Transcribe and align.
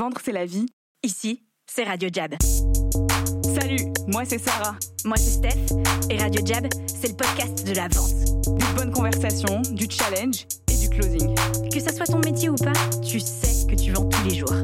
Vendre, 0.00 0.16
c'est 0.24 0.32
la 0.32 0.46
vie. 0.46 0.64
Ici, 1.02 1.42
c'est 1.70 1.84
Radio 1.84 2.08
Jab. 2.10 2.34
Salut, 3.54 3.92
moi 4.06 4.22
c'est 4.24 4.38
Sarah. 4.38 4.74
Moi 5.04 5.18
c'est 5.18 5.32
Steph. 5.32 5.74
Et 6.08 6.16
Radio 6.16 6.40
Jab, 6.42 6.66
c'est 6.86 7.08
le 7.08 7.16
podcast 7.16 7.66
de 7.66 7.74
la 7.74 7.86
vente. 7.88 8.14
Des 8.46 8.64
bonnes 8.76 8.92
conversations, 8.92 9.60
du 9.72 9.86
challenge 9.90 10.46
et 10.72 10.76
du 10.78 10.88
closing. 10.88 11.34
Que 11.70 11.80
ça 11.80 11.92
soit 11.92 12.06
ton 12.06 12.20
métier 12.20 12.48
ou 12.48 12.54
pas, 12.54 12.72
tu 13.06 13.20
sais 13.20 13.66
que 13.66 13.74
tu 13.74 13.92
vends 13.92 14.08
tous 14.08 14.24
les 14.26 14.36
jours. 14.36 14.54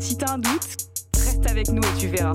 Si 0.00 0.16
t'as 0.16 0.34
un 0.34 0.38
doute, 0.38 0.76
reste 1.16 1.50
avec 1.50 1.70
nous 1.70 1.82
et 1.82 1.98
tu 1.98 2.06
verras. 2.06 2.30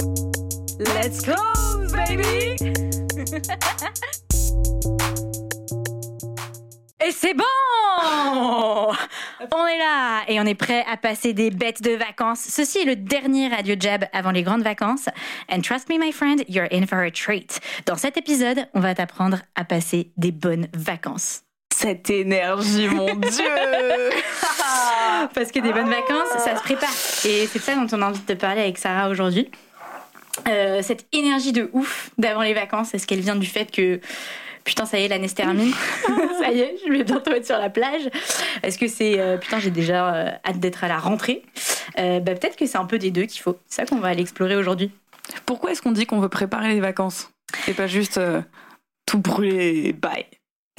Let's 0.80 1.22
close, 1.22 1.94
baby! 1.94 2.58
Et 7.08 7.14
c'est 7.14 7.34
bon 7.34 7.46
On 9.52 9.68
est 9.68 9.78
là 9.78 10.22
et 10.28 10.40
on 10.40 10.46
est 10.46 10.56
prêt 10.56 10.86
à 10.92 10.98
passer 10.98 11.34
des 11.34 11.50
bêtes 11.50 11.82
de 11.82 11.92
vacances. 11.92 12.42
Ceci 12.42 12.80
est 12.80 12.86
le 12.86 12.96
dernier 12.96 13.48
Radio 13.48 13.76
Jab 13.80 14.06
avant 14.14 14.32
les 14.32 14.44
grandes 14.44 14.64
vacances. 14.64 15.08
And 15.52 15.62
trust 15.62 15.90
me, 15.90 15.98
my 15.98 16.12
friend, 16.12 16.44
you're 16.48 16.68
in 16.72 16.86
for 16.86 17.00
a 17.00 17.12
treat. 17.12 17.60
Dans 17.86 17.96
cet 17.96 18.18
épisode, 18.18 18.68
on 18.74 18.80
va 18.80 18.96
t'apprendre 18.96 19.40
à 19.56 19.64
passer 19.64 20.12
des 20.18 20.32
bonnes 20.32 20.68
vacances. 20.74 21.42
Cette 21.74 22.10
énergie, 22.10 22.88
mon 22.88 23.16
Dieu 23.16 23.30
Parce 25.34 25.52
que 25.52 25.60
des 25.60 25.72
bonnes 25.72 25.90
vacances, 25.90 26.30
ça 26.38 26.58
se 26.58 26.62
prépare. 26.62 26.90
Et 27.26 27.48
c'est 27.48 27.60
ça 27.60 27.76
dont 27.76 27.88
on 27.92 28.02
a 28.02 28.08
envie 28.08 28.20
de 28.20 28.34
te 28.34 28.40
parler 28.40 28.62
avec 28.62 28.78
Sarah 28.78 29.10
aujourd'hui. 29.10 29.50
Euh, 30.48 30.82
cette 30.82 31.06
énergie 31.12 31.52
de 31.52 31.70
ouf 31.74 32.12
d'avant 32.18 32.42
les 32.42 32.54
vacances, 32.54 32.94
est-ce 32.94 33.08
qu'elle 33.08 33.20
vient 33.20 33.36
du 33.36 33.48
fait 33.48 33.72
que 33.72 34.00
putain 34.70 34.86
ça 34.86 35.00
y 35.00 35.04
est 35.04 35.08
l'année 35.08 35.28
se 35.28 35.36
termine 35.36 35.74
ça 36.40 36.52
y 36.52 36.60
est 36.60 36.76
je 36.86 36.92
vais 36.92 37.04
bientôt 37.04 37.32
être 37.32 37.46
sur 37.46 37.58
la 37.58 37.70
plage. 37.70 38.10
Est-ce 38.64 38.78
que 38.78 38.88
c'est 38.88 39.20
euh, 39.20 39.38
putain 39.38 39.60
j'ai 39.60 39.72
déjà 39.72 40.14
euh, 40.14 40.30
hâte 40.46 40.60
d'être 40.60 40.84
à 40.84 40.88
la 40.88 41.00
rentrée? 41.00 41.44
Euh, 41.98 42.20
bah, 42.20 42.36
peut-être 42.36 42.56
que 42.56 42.66
c'est 42.66 42.78
un 42.78 42.86
peu 42.86 43.00
des 43.00 43.12
deux 43.12 43.24
qu'il 43.24 43.42
faut. 43.42 43.58
C'est 43.68 43.82
ça 43.82 43.86
qu'on 43.88 44.00
va 44.00 44.10
aller 44.10 44.22
explorer 44.22 44.56
aujourd'hui. 44.56 44.92
Pourquoi 45.46 45.72
est-ce 45.72 45.82
qu'on 45.82 45.92
dit 45.92 46.06
qu'on 46.06 46.20
veut 46.20 46.30
préparer 46.30 46.74
les 46.74 46.80
vacances 46.80 47.32
Et 47.68 47.74
pas 47.74 47.88
juste 47.88 48.20
tout 49.06 49.20
brûler, 49.20 49.94
bye? 49.94 50.26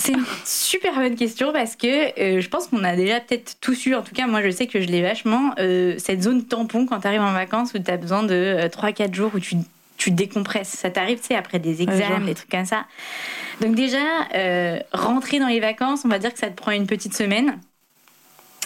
C'est 0.00 0.12
une 0.12 0.24
super 0.46 0.94
bonne 0.94 1.14
question 1.14 1.52
parce 1.52 1.76
que 1.76 2.18
euh, 2.18 2.40
je 2.40 2.48
pense 2.48 2.68
qu'on 2.68 2.84
a 2.84 2.96
déjà 2.96 3.20
peut-être 3.20 3.58
tous 3.60 3.84
eu, 3.84 3.94
en 3.94 4.02
tout 4.02 4.14
cas 4.14 4.26
moi 4.26 4.42
je 4.42 4.48
sais 4.48 4.66
que 4.66 4.80
je 4.80 4.86
l'ai 4.86 5.02
vachement, 5.02 5.52
euh, 5.58 5.96
cette 5.98 6.22
zone 6.22 6.46
tampon 6.46 6.86
quand 6.86 7.00
tu 7.00 7.06
arrives 7.06 7.20
en 7.20 7.32
vacances 7.34 7.74
où 7.74 7.78
tu 7.78 7.90
as 7.90 7.98
besoin 7.98 8.22
de 8.22 8.34
euh, 8.34 8.68
3-4 8.68 9.12
jours 9.12 9.30
où 9.34 9.40
tu, 9.40 9.56
tu 10.00 10.10
décompresses. 10.10 10.68
Ça 10.68 10.90
t'arrive, 10.90 11.20
tu 11.20 11.26
sais, 11.26 11.34
après 11.34 11.58
des 11.58 11.82
examens, 11.82 12.20
des 12.20 12.34
trucs 12.34 12.50
comme 12.50 12.64
ça. 12.64 12.86
Donc 13.60 13.74
déjà, 13.74 13.98
euh, 14.34 14.78
rentrer 14.92 15.38
dans 15.38 15.46
les 15.46 15.60
vacances, 15.60 16.00
on 16.04 16.08
va 16.08 16.18
dire 16.18 16.32
que 16.32 16.38
ça 16.38 16.48
te 16.48 16.56
prend 16.56 16.72
une 16.72 16.86
petite 16.86 17.14
semaine. 17.14 17.60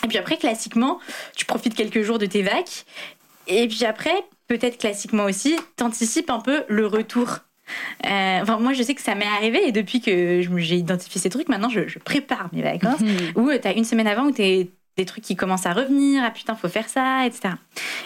Et 0.04 0.08
puis 0.08 0.16
après, 0.16 0.36
classiquement, 0.36 1.00
tu 1.34 1.44
profites 1.44 1.74
quelques 1.74 2.02
jours 2.02 2.18
de 2.18 2.26
tes 2.26 2.42
vacs. 2.42 2.84
Et 3.48 3.66
puis 3.66 3.84
après, 3.84 4.14
peut-être 4.46 4.78
classiquement 4.78 5.24
aussi, 5.24 5.56
t'anticipes 5.76 6.30
un 6.30 6.40
peu 6.40 6.62
le 6.68 6.86
retour. 6.86 7.38
Euh, 8.06 8.40
enfin, 8.42 8.58
moi, 8.58 8.72
je 8.72 8.82
sais 8.84 8.94
que 8.94 9.02
ça 9.02 9.16
m'est 9.16 9.26
arrivé 9.26 9.66
et 9.66 9.72
depuis 9.72 10.00
que 10.00 10.42
j'ai 10.58 10.76
identifié 10.76 11.20
ces 11.20 11.30
trucs, 11.30 11.48
maintenant, 11.48 11.68
je, 11.68 11.88
je 11.88 11.98
prépare 11.98 12.48
mes 12.52 12.62
vacances. 12.62 13.00
Où 13.34 13.50
tu 13.50 13.66
as 13.66 13.72
une 13.72 13.84
semaine 13.84 14.06
avant 14.06 14.26
où 14.26 14.30
tu 14.30 14.68
des 14.96 15.04
trucs 15.04 15.24
qui 15.24 15.36
commencent 15.36 15.66
à 15.66 15.72
revenir, 15.72 16.22
ah 16.24 16.30
putain, 16.30 16.54
faut 16.54 16.68
faire 16.68 16.88
ça, 16.88 17.26
etc. 17.26 17.54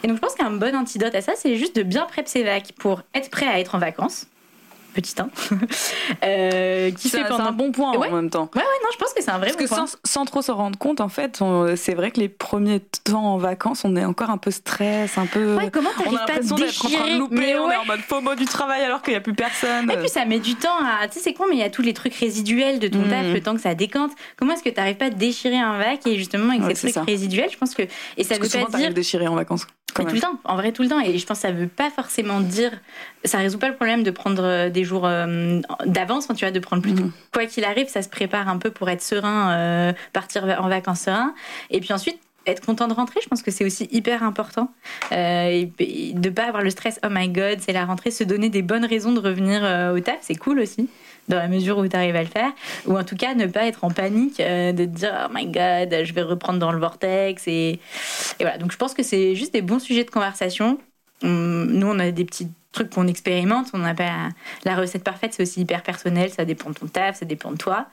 Et 0.02 0.08
donc, 0.08 0.16
je 0.16 0.20
pense 0.22 0.34
qu'un 0.34 0.50
bon 0.50 0.74
antidote 0.74 1.14
à 1.14 1.20
ça, 1.20 1.32
c'est 1.36 1.56
juste 1.56 1.76
de 1.76 1.82
bien 1.82 2.06
prep 2.06 2.26
ses 2.28 2.44
vacs 2.44 2.72
pour 2.72 3.02
être 3.14 3.30
prêt 3.30 3.46
à 3.46 3.60
être 3.60 3.74
en 3.74 3.78
vacances. 3.78 4.26
Petit 4.98 5.14
1. 5.16 5.28
euh, 6.24 6.90
qui 6.90 7.08
C'est 7.08 7.22
fait 7.22 7.28
pendant. 7.28 7.44
un 7.46 7.52
bon 7.52 7.70
point 7.70 7.96
Ouais. 7.96 8.08
en 8.08 8.16
même 8.16 8.30
temps. 8.30 8.50
Ouais, 8.54 8.60
ouais, 8.62 8.66
non, 8.82 8.88
je 8.92 8.98
pense 8.98 9.12
que 9.14 9.22
c'est 9.22 9.30
un 9.30 9.38
vrai 9.38 9.46
Parce 9.52 9.56
que 9.56 9.68
bon 9.68 9.76
point. 9.76 9.86
sans, 9.86 9.96
sans 10.04 10.24
trop 10.24 10.42
s'en 10.42 10.56
rendre 10.56 10.76
compte, 10.78 11.00
en 11.00 11.08
fait, 11.08 11.40
c'est 11.76 11.94
vrai 11.94 12.10
que 12.10 12.18
les 12.20 12.28
premiers 12.28 12.80
temps 13.04 13.24
en 13.24 13.38
vacances, 13.38 13.82
on 13.84 13.94
est 13.96 14.04
encore 14.04 14.30
un 14.30 14.38
peu 14.38 14.50
stress, 14.50 15.16
un 15.18 15.26
peu. 15.26 15.54
Ouais, 15.56 15.70
comment 15.70 15.90
on 15.98 16.02
t'arrives 16.02 16.18
a 16.18 16.24
pas 16.26 16.32
à 16.32 16.36
l'impression 16.36 16.56
te 16.56 16.62
d'être 16.62 16.84
en 16.84 16.88
train 16.88 16.98
de 16.98 17.02
déchirer 17.04 17.18
louper, 17.18 17.34
Mais 17.36 17.58
on 17.58 17.70
est 17.70 17.76
en 17.76 17.84
mode 17.84 18.00
FOMO 18.00 18.34
du 18.34 18.44
travail 18.46 18.82
alors 18.82 19.02
qu'il 19.02 19.12
n'y 19.12 19.18
a 19.18 19.20
plus 19.20 19.34
personne. 19.34 19.88
Et 19.90 19.96
puis 19.98 20.08
ça 20.08 20.24
met 20.24 20.40
du 20.40 20.54
temps 20.56 20.76
à. 20.84 21.06
Tu 21.06 21.14
sais, 21.14 21.20
c'est 21.20 21.32
con, 21.32 21.44
mais 21.48 21.54
il 21.56 21.60
y 21.60 21.64
a 21.64 21.70
tous 21.70 21.82
les 21.82 21.94
trucs 21.94 22.14
résiduels 22.14 22.80
de 22.80 22.88
ton 22.88 22.98
Mhm. 22.98 23.10
taf, 23.10 23.26
le 23.32 23.40
temps 23.40 23.54
que 23.54 23.60
ça 23.60 23.74
décante. 23.74 24.10
Comment 24.36 24.54
est-ce 24.54 24.62
que 24.64 24.68
tu 24.70 24.76
n'arrives 24.76 24.96
pas 24.96 25.06
à 25.06 25.10
déchirer 25.10 25.58
un 25.58 25.78
vac 25.78 26.06
et 26.06 26.16
justement 26.16 26.52
avec 26.60 26.76
ces 26.76 26.92
trucs 26.92 27.06
résiduels, 27.06 27.50
je 27.52 27.56
pense 27.56 27.74
que. 27.74 27.82
Et 28.16 28.24
ça 28.24 28.30
Parce 28.36 28.38
que 28.40 28.44
veut 28.44 28.50
souvent, 28.50 28.66
pas 28.72 28.78
dire. 28.78 28.92
déchiré 28.92 29.28
en 29.28 29.34
vacances. 29.36 29.66
Quand 29.94 30.04
tout 30.04 30.14
le 30.14 30.20
temps, 30.20 30.38
en 30.44 30.56
vrai 30.56 30.70
tout 30.72 30.82
le 30.82 30.88
temps. 30.88 31.00
Et 31.00 31.16
je 31.18 31.26
pense 31.26 31.38
que 31.38 31.42
ça 31.42 31.50
veut 31.52 31.66
pas 31.68 31.90
forcément 31.90 32.40
dire. 32.40 32.72
Ça 33.24 33.38
résout 33.38 33.58
pas 33.58 33.68
le 33.68 33.74
problème 33.74 34.02
de 34.02 34.10
prendre 34.10 34.44
euh, 34.44 34.70
des 34.70 34.84
jours 34.84 35.04
euh, 35.04 35.60
d'avance, 35.86 36.28
tu 36.28 36.44
vois, 36.44 36.50
de 36.50 36.60
prendre 36.60 36.82
plus. 36.82 36.92
Mhm. 36.92 37.12
Quoi 37.32 37.46
qu'il 37.46 37.64
arrive, 37.64 37.88
ça 37.88 38.02
se 38.02 38.08
prépare 38.08 38.48
un 38.48 38.58
peu 38.58 38.70
pour 38.70 38.88
être 38.88 39.02
serein, 39.02 39.52
euh, 39.52 39.92
partir 40.12 40.44
en 40.60 40.68
vacances 40.68 41.00
serein. 41.00 41.34
Et 41.70 41.80
puis 41.80 41.92
ensuite, 41.92 42.18
être 42.48 42.64
content 42.64 42.88
de 42.88 42.94
rentrer, 42.94 43.20
je 43.22 43.28
pense 43.28 43.42
que 43.42 43.50
c'est 43.50 43.64
aussi 43.64 43.88
hyper 43.92 44.22
important. 44.22 44.72
Euh, 45.12 45.66
et, 45.78 46.12
de 46.14 46.30
pas 46.30 46.44
avoir 46.44 46.62
le 46.62 46.70
stress, 46.70 46.98
oh 47.04 47.08
my 47.10 47.28
god, 47.28 47.58
c'est 47.60 47.72
la 47.72 47.84
rentrée, 47.84 48.10
se 48.10 48.24
donner 48.24 48.48
des 48.48 48.62
bonnes 48.62 48.84
raisons 48.84 49.12
de 49.12 49.20
revenir 49.20 49.64
euh, 49.64 49.94
au 49.94 50.00
taf, 50.00 50.18
c'est 50.22 50.34
cool 50.34 50.60
aussi. 50.60 50.88
Dans 51.28 51.36
la 51.36 51.48
mesure 51.48 51.76
où 51.76 51.86
tu 51.86 51.94
arrives 51.94 52.16
à 52.16 52.22
le 52.22 52.28
faire, 52.28 52.50
ou 52.86 52.98
en 52.98 53.04
tout 53.04 53.16
cas 53.16 53.34
ne 53.34 53.46
pas 53.46 53.66
être 53.66 53.84
en 53.84 53.90
panique, 53.90 54.40
euh, 54.40 54.72
de 54.72 54.84
te 54.84 54.90
dire 54.90 55.28
oh 55.28 55.32
my 55.34 55.46
god, 55.46 56.04
je 56.04 56.12
vais 56.14 56.22
reprendre 56.22 56.58
dans 56.58 56.72
le 56.72 56.78
vortex. 56.78 57.46
Et, 57.46 57.52
et 57.70 57.80
voilà, 58.40 58.56
donc 58.56 58.72
je 58.72 58.78
pense 58.78 58.94
que 58.94 59.02
c'est 59.02 59.34
juste 59.34 59.52
des 59.52 59.62
bons 59.62 59.78
sujets 59.78 60.04
de 60.04 60.10
conversation. 60.10 60.78
Hum, 61.22 61.66
Nous, 61.66 61.86
on 61.86 61.98
a 61.98 62.10
des 62.12 62.24
petits 62.24 62.48
trucs 62.72 62.90
qu'on 62.90 63.06
expérimente. 63.06 63.68
On 63.74 63.78
n'a 63.78 63.94
pas 63.94 64.28
la 64.64 64.76
recette 64.76 65.04
parfaite, 65.04 65.34
c'est 65.34 65.42
aussi 65.42 65.60
hyper 65.62 65.82
personnel. 65.82 66.30
Ça 66.30 66.44
dépend 66.44 66.70
de 66.70 66.74
ton 66.74 66.86
taf, 66.86 67.18
ça 67.18 67.24
dépend 67.24 67.50
de 67.52 67.56
toi. 67.56 67.86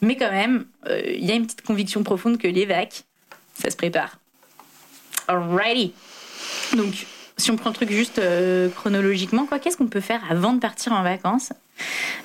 Mais 0.00 0.16
quand 0.16 0.30
même, 0.30 0.66
euh, 0.88 1.00
il 1.06 1.24
y 1.24 1.30
a 1.30 1.34
une 1.34 1.44
petite 1.46 1.62
conviction 1.62 2.02
profonde 2.02 2.38
que 2.38 2.48
les 2.48 2.66
vacs, 2.66 3.04
ça 3.60 3.70
se 3.70 3.76
prépare. 3.76 4.18
Alrighty. 5.28 5.92
Donc, 6.76 7.06
si 7.36 7.50
on 7.50 7.56
prend 7.56 7.70
le 7.70 7.74
truc 7.74 7.90
juste 7.90 8.18
euh, 8.18 8.68
chronologiquement, 8.70 9.46
quoi, 9.46 9.58
qu'est-ce 9.58 9.76
qu'on 9.76 9.86
peut 9.88 10.00
faire 10.00 10.20
avant 10.30 10.52
de 10.52 10.60
partir 10.60 10.92
en 10.92 11.02
vacances? 11.02 11.52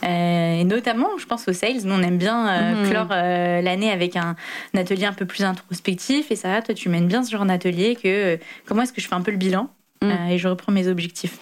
Euh, 0.04 0.60
Et 0.60 0.64
notamment, 0.64 1.18
je 1.18 1.26
pense 1.26 1.48
aux 1.48 1.54
sales. 1.54 1.82
Nous, 1.84 1.94
on 1.94 2.02
aime 2.04 2.18
bien 2.18 2.48
euh, 2.50 2.84
Mhm. 2.84 2.90
clore 2.90 3.08
euh, 3.12 3.62
l'année 3.62 3.92
avec 3.92 4.16
un, 4.16 4.36
un 4.74 4.80
atelier 4.80 5.06
un 5.06 5.14
peu 5.14 5.26
plus 5.26 5.44
introspectif. 5.44 6.30
Et 6.32 6.36
ça, 6.36 6.62
toi, 6.62 6.76
tu 6.76 6.90
mènes 6.90 7.08
bien 7.08 7.24
ce 7.24 7.32
genre 7.32 7.46
d'atelier 7.46 7.96
que 7.96 8.38
comment 8.66 8.84
est-ce 8.84 8.94
que 8.94 9.02
je 9.02 9.08
fais 9.08 9.16
un 9.16 9.22
peu 9.22 9.32
le 9.32 9.38
bilan? 9.38 9.70
Mhm. 10.04 10.12
euh, 10.12 10.28
et 10.30 10.38
je 10.38 10.48
reprends 10.48 10.72
mes 10.72 10.88
objectifs. 10.88 11.38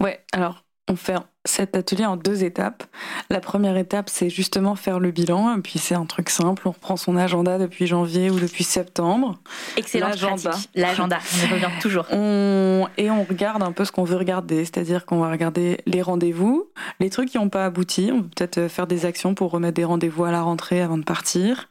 Ouais, 0.00 0.20
alors 0.32 0.64
on 0.90 0.96
fait 0.96 1.16
cet 1.44 1.76
atelier 1.76 2.06
en 2.06 2.16
deux 2.16 2.44
étapes. 2.44 2.82
La 3.28 3.40
première 3.40 3.76
étape, 3.76 4.08
c'est 4.08 4.30
justement 4.30 4.74
faire 4.74 5.00
le 5.00 5.10
bilan, 5.10 5.54
et 5.58 5.60
puis 5.60 5.78
c'est 5.78 5.94
un 5.94 6.06
truc 6.06 6.30
simple, 6.30 6.62
on 6.66 6.70
reprend 6.70 6.96
son 6.96 7.16
agenda 7.18 7.58
depuis 7.58 7.86
janvier 7.86 8.30
ou 8.30 8.38
depuis 8.40 8.64
septembre, 8.64 9.38
Excellente 9.76 10.10
L'agenda. 10.12 10.50
L'agenda. 10.74 11.18
On 11.44 11.52
revient 11.54 11.68
toujours. 11.82 12.06
on... 12.10 12.86
et 12.96 13.10
on 13.10 13.22
regarde 13.24 13.62
un 13.62 13.72
peu 13.72 13.84
ce 13.84 13.92
qu'on 13.92 14.04
veut 14.04 14.16
regarder, 14.16 14.64
c'est-à-dire 14.64 15.04
qu'on 15.04 15.18
va 15.20 15.30
regarder 15.30 15.78
les 15.84 16.00
rendez-vous, 16.00 16.70
les 17.00 17.10
trucs 17.10 17.28
qui 17.30 17.36
n'ont 17.36 17.50
pas 17.50 17.66
abouti, 17.66 18.10
on 18.10 18.22
peut 18.22 18.28
peut-être 18.36 18.68
faire 18.68 18.86
des 18.86 19.04
actions 19.04 19.34
pour 19.34 19.50
remettre 19.50 19.74
des 19.74 19.84
rendez-vous 19.84 20.24
à 20.24 20.30
la 20.32 20.40
rentrée 20.40 20.80
avant 20.80 20.96
de 20.96 21.04
partir, 21.04 21.68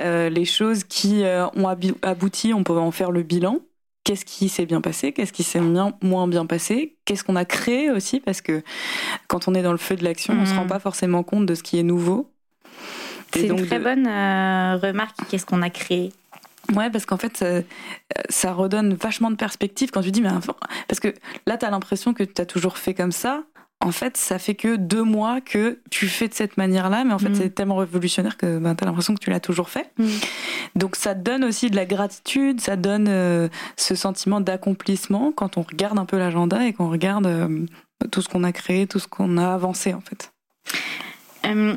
Euh, 0.00 0.30
les 0.30 0.44
choses 0.46 0.84
qui 0.84 1.22
euh, 1.22 1.46
ont 1.54 1.68
abouti, 2.02 2.52
on 2.54 2.64
peut 2.64 2.72
en 2.78 2.90
faire 2.90 3.10
le 3.10 3.22
bilan. 3.22 3.58
Qu'est-ce 4.04 4.24
qui 4.26 4.48
s'est 4.50 4.66
bien 4.66 4.80
passé 4.82 5.12
Qu'est-ce 5.12 5.32
qui 5.32 5.42
s'est 5.42 5.60
bien- 5.60 5.94
moins 6.02 6.28
bien 6.28 6.44
passé 6.46 6.94
Qu'est-ce 7.06 7.24
qu'on 7.24 7.36
a 7.36 7.44
créé 7.46 7.90
aussi 7.90 8.20
Parce 8.20 8.40
que 8.42 8.62
quand 9.28 9.48
on 9.48 9.54
est 9.54 9.62
dans 9.62 9.72
le 9.72 9.78
feu 9.78 9.96
de 9.96 10.04
l'action, 10.04 10.34
on 10.34 10.42
ne 10.42 10.46
se 10.46 10.54
rend 10.54 10.66
pas 10.66 10.78
forcément 10.78 11.22
compte 11.22 11.46
de 11.46 11.54
ce 11.54 11.62
qui 11.62 11.78
est 11.78 11.82
nouveau. 11.82 12.30
C'est 13.32 13.46
une 13.48 13.66
très 13.66 13.78
de- 13.78 13.84
bonne 13.84 14.06
euh, 14.06 14.76
remarque. 14.76 15.16
Qu'est-ce 15.30 15.46
qu'on 15.46 15.62
a 15.62 15.70
créé 15.70 16.12
Ouais, 16.74 16.88
parce 16.90 17.04
qu'en 17.06 17.16
fait, 17.18 17.36
ça, 17.36 17.46
ça 18.28 18.52
redonne 18.52 18.94
vachement 18.94 19.30
de 19.30 19.36
perspective 19.36 19.90
quand 19.90 20.02
tu 20.02 20.10
dis, 20.10 20.20
mais 20.22 20.30
parce 20.88 21.00
que 21.00 21.12
là, 21.46 21.56
tu 21.58 21.66
as 21.66 21.70
l'impression 21.70 22.14
que 22.14 22.22
tu 22.24 22.40
as 22.40 22.46
toujours 22.46 22.78
fait 22.78 22.94
comme 22.94 23.12
ça. 23.12 23.42
En 23.84 23.92
fait, 23.92 24.16
ça 24.16 24.38
fait 24.38 24.54
que 24.54 24.76
deux 24.76 25.02
mois 25.02 25.40
que 25.40 25.78
tu 25.90 26.08
fais 26.08 26.26
de 26.28 26.34
cette 26.34 26.56
manière-là, 26.56 27.04
mais 27.04 27.12
en 27.12 27.18
fait, 27.18 27.28
Mhm. 27.28 27.34
c'est 27.34 27.50
tellement 27.54 27.76
révolutionnaire 27.76 28.36
que 28.36 28.58
ben, 28.58 28.74
tu 28.74 28.82
as 28.82 28.86
l'impression 28.86 29.14
que 29.14 29.20
tu 29.20 29.30
l'as 29.30 29.40
toujours 29.40 29.68
fait. 29.68 29.92
Mhm. 29.98 30.08
Donc, 30.76 30.96
ça 30.96 31.14
donne 31.14 31.44
aussi 31.44 31.70
de 31.70 31.76
la 31.76 31.84
gratitude, 31.84 32.60
ça 32.60 32.76
donne 32.76 33.06
euh, 33.08 33.48
ce 33.76 33.94
sentiment 33.94 34.40
d'accomplissement 34.40 35.32
quand 35.32 35.56
on 35.58 35.62
regarde 35.62 35.98
un 35.98 36.06
peu 36.06 36.18
l'agenda 36.18 36.66
et 36.66 36.72
qu'on 36.72 36.88
regarde 36.90 37.26
euh, 37.26 37.66
tout 38.10 38.22
ce 38.22 38.28
qu'on 38.28 38.42
a 38.44 38.52
créé, 38.52 38.86
tout 38.86 38.98
ce 38.98 39.06
qu'on 39.06 39.36
a 39.38 39.52
avancé, 39.52 39.92
en 39.94 40.00
fait. 40.00 40.32
Euh, 41.46 41.74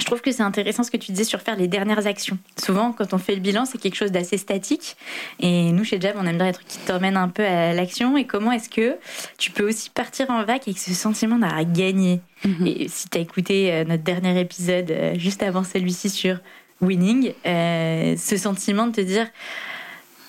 je 0.00 0.06
trouve 0.06 0.20
que 0.20 0.32
c'est 0.32 0.42
intéressant 0.42 0.82
ce 0.82 0.90
que 0.90 0.96
tu 0.96 1.12
disais 1.12 1.24
sur 1.24 1.40
faire 1.40 1.56
les 1.56 1.68
dernières 1.68 2.06
actions. 2.06 2.38
Souvent, 2.58 2.92
quand 2.92 3.12
on 3.12 3.18
fait 3.18 3.34
le 3.34 3.40
bilan, 3.40 3.64
c'est 3.64 3.78
quelque 3.78 3.94
chose 3.94 4.10
d'assez 4.10 4.38
statique. 4.38 4.96
Et 5.38 5.72
nous, 5.72 5.84
chez 5.84 6.00
Jab, 6.00 6.16
on 6.18 6.26
aime 6.26 6.36
bien 6.36 6.46
les 6.46 6.52
trucs 6.52 6.66
qui 6.66 6.78
t'emmènent 6.78 7.16
un 7.16 7.28
peu 7.28 7.44
à 7.44 7.72
l'action. 7.72 8.16
Et 8.16 8.24
comment 8.24 8.52
est-ce 8.52 8.70
que 8.70 8.96
tu 9.38 9.50
peux 9.50 9.68
aussi 9.68 9.90
partir 9.90 10.30
en 10.30 10.44
vac 10.44 10.62
avec 10.66 10.78
ce 10.78 10.94
sentiment 10.94 11.38
d'avoir 11.38 11.64
gagné 11.64 12.20
Et 12.64 12.88
si 12.88 13.08
tu 13.08 13.18
as 13.18 13.20
écouté 13.20 13.72
euh, 13.72 13.84
notre 13.84 14.02
dernier 14.02 14.40
épisode 14.40 14.90
euh, 14.90 15.18
juste 15.18 15.42
avant 15.42 15.64
celui-ci 15.64 16.08
sur 16.08 16.38
winning, 16.80 17.32
euh, 17.46 18.16
ce 18.16 18.36
sentiment 18.36 18.86
de 18.86 18.92
te 18.92 19.00
dire 19.02 19.26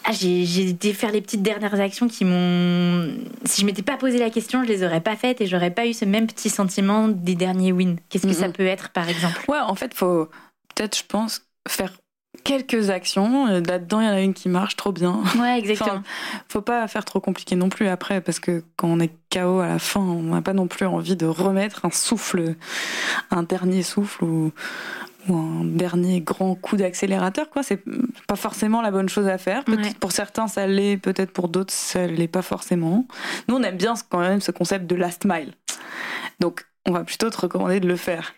ah, 0.03 0.11
j'ai 0.11 0.69
été 0.69 0.93
faire 0.93 1.11
les 1.11 1.21
petites 1.21 1.41
dernières 1.43 1.79
actions 1.79 2.07
qui 2.07 2.25
m'ont. 2.25 3.09
Si 3.45 3.61
je 3.61 3.65
m'étais 3.65 3.81
pas 3.83 3.97
posé 3.97 4.17
la 4.17 4.29
question, 4.29 4.63
je 4.63 4.67
les 4.69 4.83
aurais 4.83 5.01
pas 5.01 5.15
faites 5.15 5.41
et 5.41 5.47
j'aurais 5.47 5.71
pas 5.71 5.85
eu 5.85 5.93
ce 5.93 6.05
même 6.05 6.27
petit 6.27 6.49
sentiment 6.49 7.07
des 7.07 7.35
derniers 7.35 7.71
wins. 7.71 7.97
Qu'est-ce 8.09 8.27
que 8.27 8.33
ça 8.33 8.47
Mhm. 8.47 8.53
peut 8.53 8.65
être, 8.65 8.89
par 8.89 9.07
exemple? 9.09 9.43
Ouais, 9.47 9.59
en 9.59 9.75
fait, 9.75 9.93
faut 9.93 10.29
peut-être, 10.75 10.97
je 10.97 11.03
pense, 11.07 11.41
faire 11.67 11.93
quelques 12.43 12.89
actions. 12.89 13.47
Euh, 13.47 13.61
là-dedans, 13.61 13.99
il 13.99 14.05
y 14.05 14.09
en 14.09 14.13
a 14.13 14.21
une 14.21 14.33
qui 14.33 14.49
marche 14.49 14.75
trop 14.75 14.91
bien. 14.91 15.19
Ouais, 15.39 15.59
exactement. 15.59 16.01
faut 16.49 16.61
pas 16.61 16.87
faire 16.87 17.05
trop 17.05 17.19
compliqué 17.19 17.55
non 17.55 17.69
plus 17.69 17.87
après, 17.87 18.21
parce 18.21 18.39
que 18.39 18.63
quand 18.77 18.87
on 18.87 18.99
est 18.99 19.11
KO 19.31 19.59
à 19.59 19.67
la 19.67 19.79
fin, 19.79 19.99
on 19.99 20.23
n'a 20.23 20.41
pas 20.41 20.53
non 20.53 20.65
plus 20.67 20.85
envie 20.87 21.15
de 21.15 21.25
remettre 21.27 21.85
un 21.85 21.91
souffle, 21.91 22.55
un 23.29 23.43
dernier 23.43 23.83
souffle 23.83 24.23
ou, 24.23 24.51
ou 25.27 25.35
un 25.35 25.63
dernier 25.63 26.21
grand 26.21 26.55
coup 26.55 26.77
d'accélérateur. 26.77 27.49
Quoi, 27.49 27.63
c'est 27.63 27.81
pas 28.27 28.35
forcément 28.35 28.81
la 28.81 28.91
bonne 28.91 29.09
chose 29.09 29.27
à 29.27 29.37
faire. 29.37 29.63
Ouais. 29.67 29.77
Pour 29.99 30.11
certains, 30.11 30.47
ça 30.47 30.67
l'est. 30.67 30.97
Peut-être 30.97 31.31
pour 31.31 31.47
d'autres, 31.47 31.73
ça 31.73 32.07
l'est 32.07 32.27
pas 32.27 32.41
forcément. 32.41 33.07
Nous, 33.47 33.55
on 33.55 33.63
aime 33.63 33.77
bien 33.77 33.93
quand 34.09 34.19
même 34.19 34.41
ce 34.41 34.51
concept 34.51 34.87
de 34.87 34.95
last 34.95 35.25
mile. 35.25 35.53
Donc, 36.39 36.65
on 36.85 36.91
va 36.91 37.03
plutôt 37.03 37.29
te 37.29 37.37
recommander 37.37 37.79
de 37.79 37.87
le 37.87 37.95
faire. 37.95 38.33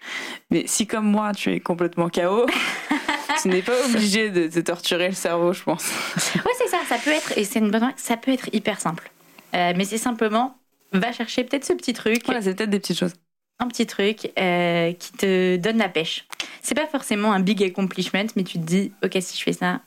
Mais 0.51 0.63
si 0.67 0.85
comme 0.85 1.05
moi, 1.05 1.31
tu 1.33 1.53
es 1.53 1.59
complètement 1.59 2.09
KO, 2.09 2.45
tu 3.41 3.47
n'es 3.47 3.61
pas 3.61 3.85
obligé 3.85 4.29
de 4.29 4.47
te 4.47 4.59
torturer 4.59 5.07
le 5.07 5.15
cerveau, 5.15 5.53
je 5.53 5.63
pense. 5.63 5.89
Ouais, 6.35 6.51
c'est 6.57 6.67
ça. 6.67 6.79
Ça 6.87 6.97
peut 6.97 7.11
être, 7.11 7.37
et 7.37 7.45
c'est 7.45 7.59
une 7.59 7.71
bonne 7.71 7.91
ça 7.95 8.17
peut 8.17 8.31
être 8.31 8.49
hyper 8.53 8.79
simple. 8.79 9.11
Euh, 9.55 9.73
mais 9.75 9.85
c'est 9.85 9.97
simplement, 9.97 10.57
va 10.91 11.11
chercher 11.11 11.43
peut-être 11.43 11.65
ce 11.65 11.73
petit 11.73 11.93
truc, 11.93 12.23
Voilà, 12.25 12.41
c'est 12.41 12.55
peut-être 12.55 12.69
des 12.69 12.79
petites 12.79 12.99
choses. 12.99 13.13
Un 13.63 13.67
petit 13.67 13.85
truc 13.85 14.31
euh, 14.39 14.91
qui 14.93 15.11
te 15.13 15.55
donne 15.57 15.77
la 15.77 15.89
pêche. 15.89 16.25
C'est 16.61 16.75
pas 16.75 16.87
forcément 16.87 17.33
un 17.33 17.39
big 17.39 17.63
accomplishment, 17.63 18.27
mais 18.35 18.43
tu 18.43 18.59
te 18.59 18.63
dis, 18.65 18.91
ok, 19.03 19.17
si 19.19 19.37
je 19.37 19.43
fais 19.43 19.53
ça, 19.53 19.81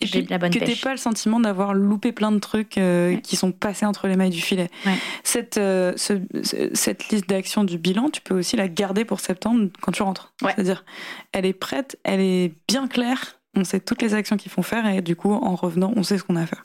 Et 0.00 0.06
J'ai 0.06 0.20
puis, 0.20 0.28
la 0.30 0.36
bonne 0.38 0.50
que 0.52 0.58
t'aies 0.58 0.76
pas 0.76 0.90
le 0.92 0.98
sentiment 0.98 1.40
d'avoir 1.40 1.72
loupé 1.74 2.12
plein 2.12 2.30
de 2.30 2.38
trucs 2.38 2.76
euh, 2.76 3.14
Ouais. 3.14 3.20
qui 3.22 3.36
sont 3.36 3.52
passés 3.52 3.86
entre 3.86 4.06
les 4.06 4.16
mailles 4.16 4.30
du 4.30 4.40
filet. 4.40 4.68
Ouais. 4.84 4.92
Cette, 5.24 5.56
euh, 5.56 5.92
ce- 5.96 6.20
ce- 6.42 6.70
cette 6.74 7.08
liste 7.08 7.26
d'actions 7.28 7.64
du 7.64 7.78
bilan, 7.78 8.10
tu 8.10 8.20
peux 8.20 8.34
aussi 8.38 8.56
la 8.56 8.68
garder 8.68 9.04
pour 9.06 9.20
septembre 9.20 9.68
quand 9.80 9.92
tu 9.92 10.02
rentres. 10.02 10.32
Ouais. 10.42 10.52
C'est-à-dire, 10.54 10.84
elle 11.32 11.46
est 11.46 11.54
prête, 11.54 11.98
elle 12.04 12.20
est 12.20 12.52
bien 12.68 12.86
claire, 12.86 13.38
on 13.54 13.64
sait 13.64 13.80
toutes 13.80 14.00
les 14.00 14.14
actions 14.14 14.36
qu'il 14.36 14.50
faut 14.50 14.62
faire 14.62 14.86
et 14.86 15.02
du 15.02 15.14
coup, 15.14 15.32
en 15.32 15.54
revenant, 15.54 15.92
on 15.94 16.02
sait 16.02 16.16
ce 16.16 16.24
qu'on 16.24 16.36
a 16.36 16.42
à 16.42 16.46
faire. 16.46 16.62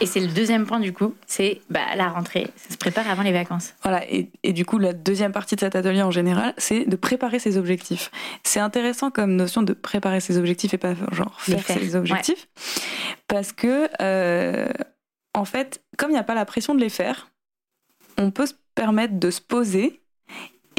Et 0.00 0.06
c'est 0.06 0.20
le 0.20 0.28
deuxième 0.28 0.66
point 0.66 0.80
du 0.80 0.92
coup, 0.92 1.14
c'est 1.26 1.60
bah, 1.68 1.94
la 1.96 2.08
rentrée. 2.08 2.48
Ça 2.56 2.72
se 2.72 2.78
prépare 2.78 3.08
avant 3.10 3.22
les 3.22 3.32
vacances. 3.32 3.74
Voilà, 3.82 4.02
et, 4.10 4.30
et 4.42 4.52
du 4.52 4.64
coup, 4.64 4.78
la 4.78 4.94
deuxième 4.94 5.32
partie 5.32 5.54
de 5.54 5.60
cet 5.60 5.76
atelier 5.76 6.02
en 6.02 6.10
général, 6.10 6.54
c'est 6.56 6.86
de 6.86 6.96
préparer 6.96 7.38
ses 7.38 7.58
objectifs. 7.58 8.10
C'est 8.42 8.60
intéressant 8.60 9.10
comme 9.10 9.36
notion 9.36 9.62
de 9.62 9.74
préparer 9.74 10.20
ses 10.20 10.38
objectifs 10.38 10.72
et 10.72 10.78
pas 10.78 10.94
genre 11.12 11.38
faire, 11.40 11.62
ses 11.62 11.94
objectifs. 11.94 12.48
Parce 13.28 13.52
que, 13.52 13.88
euh, 14.00 14.68
en 15.34 15.44
fait, 15.44 15.82
comme 15.98 16.10
il 16.10 16.14
n'y 16.14 16.18
a 16.18 16.24
pas 16.24 16.34
la 16.34 16.46
pression 16.46 16.74
de 16.74 16.80
les 16.80 16.88
faire, 16.88 17.30
on 18.16 18.30
peut 18.30 18.46
se 18.46 18.54
permettre 18.74 19.18
de 19.18 19.30
se 19.30 19.42
poser 19.42 20.00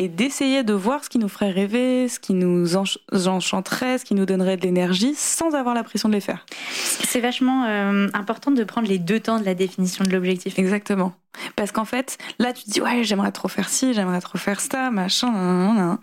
et 0.01 0.07
d'essayer 0.07 0.63
de 0.63 0.73
voir 0.73 1.03
ce 1.03 1.09
qui 1.09 1.19
nous 1.19 1.27
ferait 1.29 1.51
rêver, 1.51 2.07
ce 2.07 2.19
qui 2.19 2.33
nous 2.33 2.75
ench- 2.75 2.97
enchanterait, 3.27 3.99
ce 3.99 4.03
qui 4.03 4.15
nous 4.15 4.25
donnerait 4.25 4.57
de 4.57 4.63
l'énergie, 4.63 5.13
sans 5.15 5.53
avoir 5.53 5.75
la 5.75 5.83
pression 5.83 6.09
de 6.09 6.15
les 6.15 6.21
faire. 6.21 6.43
C'est 6.71 7.19
vachement 7.19 7.65
euh, 7.65 8.07
important 8.15 8.49
de 8.49 8.63
prendre 8.63 8.87
les 8.87 8.97
deux 8.97 9.19
temps 9.19 9.39
de 9.39 9.45
la 9.45 9.53
définition 9.53 10.03
de 10.03 10.09
l'objectif. 10.09 10.57
Exactement. 10.57 11.13
Parce 11.55 11.71
qu'en 11.71 11.85
fait, 11.85 12.17
là, 12.39 12.51
tu 12.51 12.63
te 12.63 12.71
dis, 12.71 12.81
ouais, 12.81 13.03
j'aimerais 13.03 13.31
trop 13.31 13.47
faire 13.47 13.69
ci, 13.69 13.93
j'aimerais 13.93 14.21
trop 14.21 14.39
faire 14.39 14.59
ça, 14.59 14.89
machin, 14.89 15.31
nan, 15.31 15.67
nan, 15.67 15.75
nan. 15.75 15.97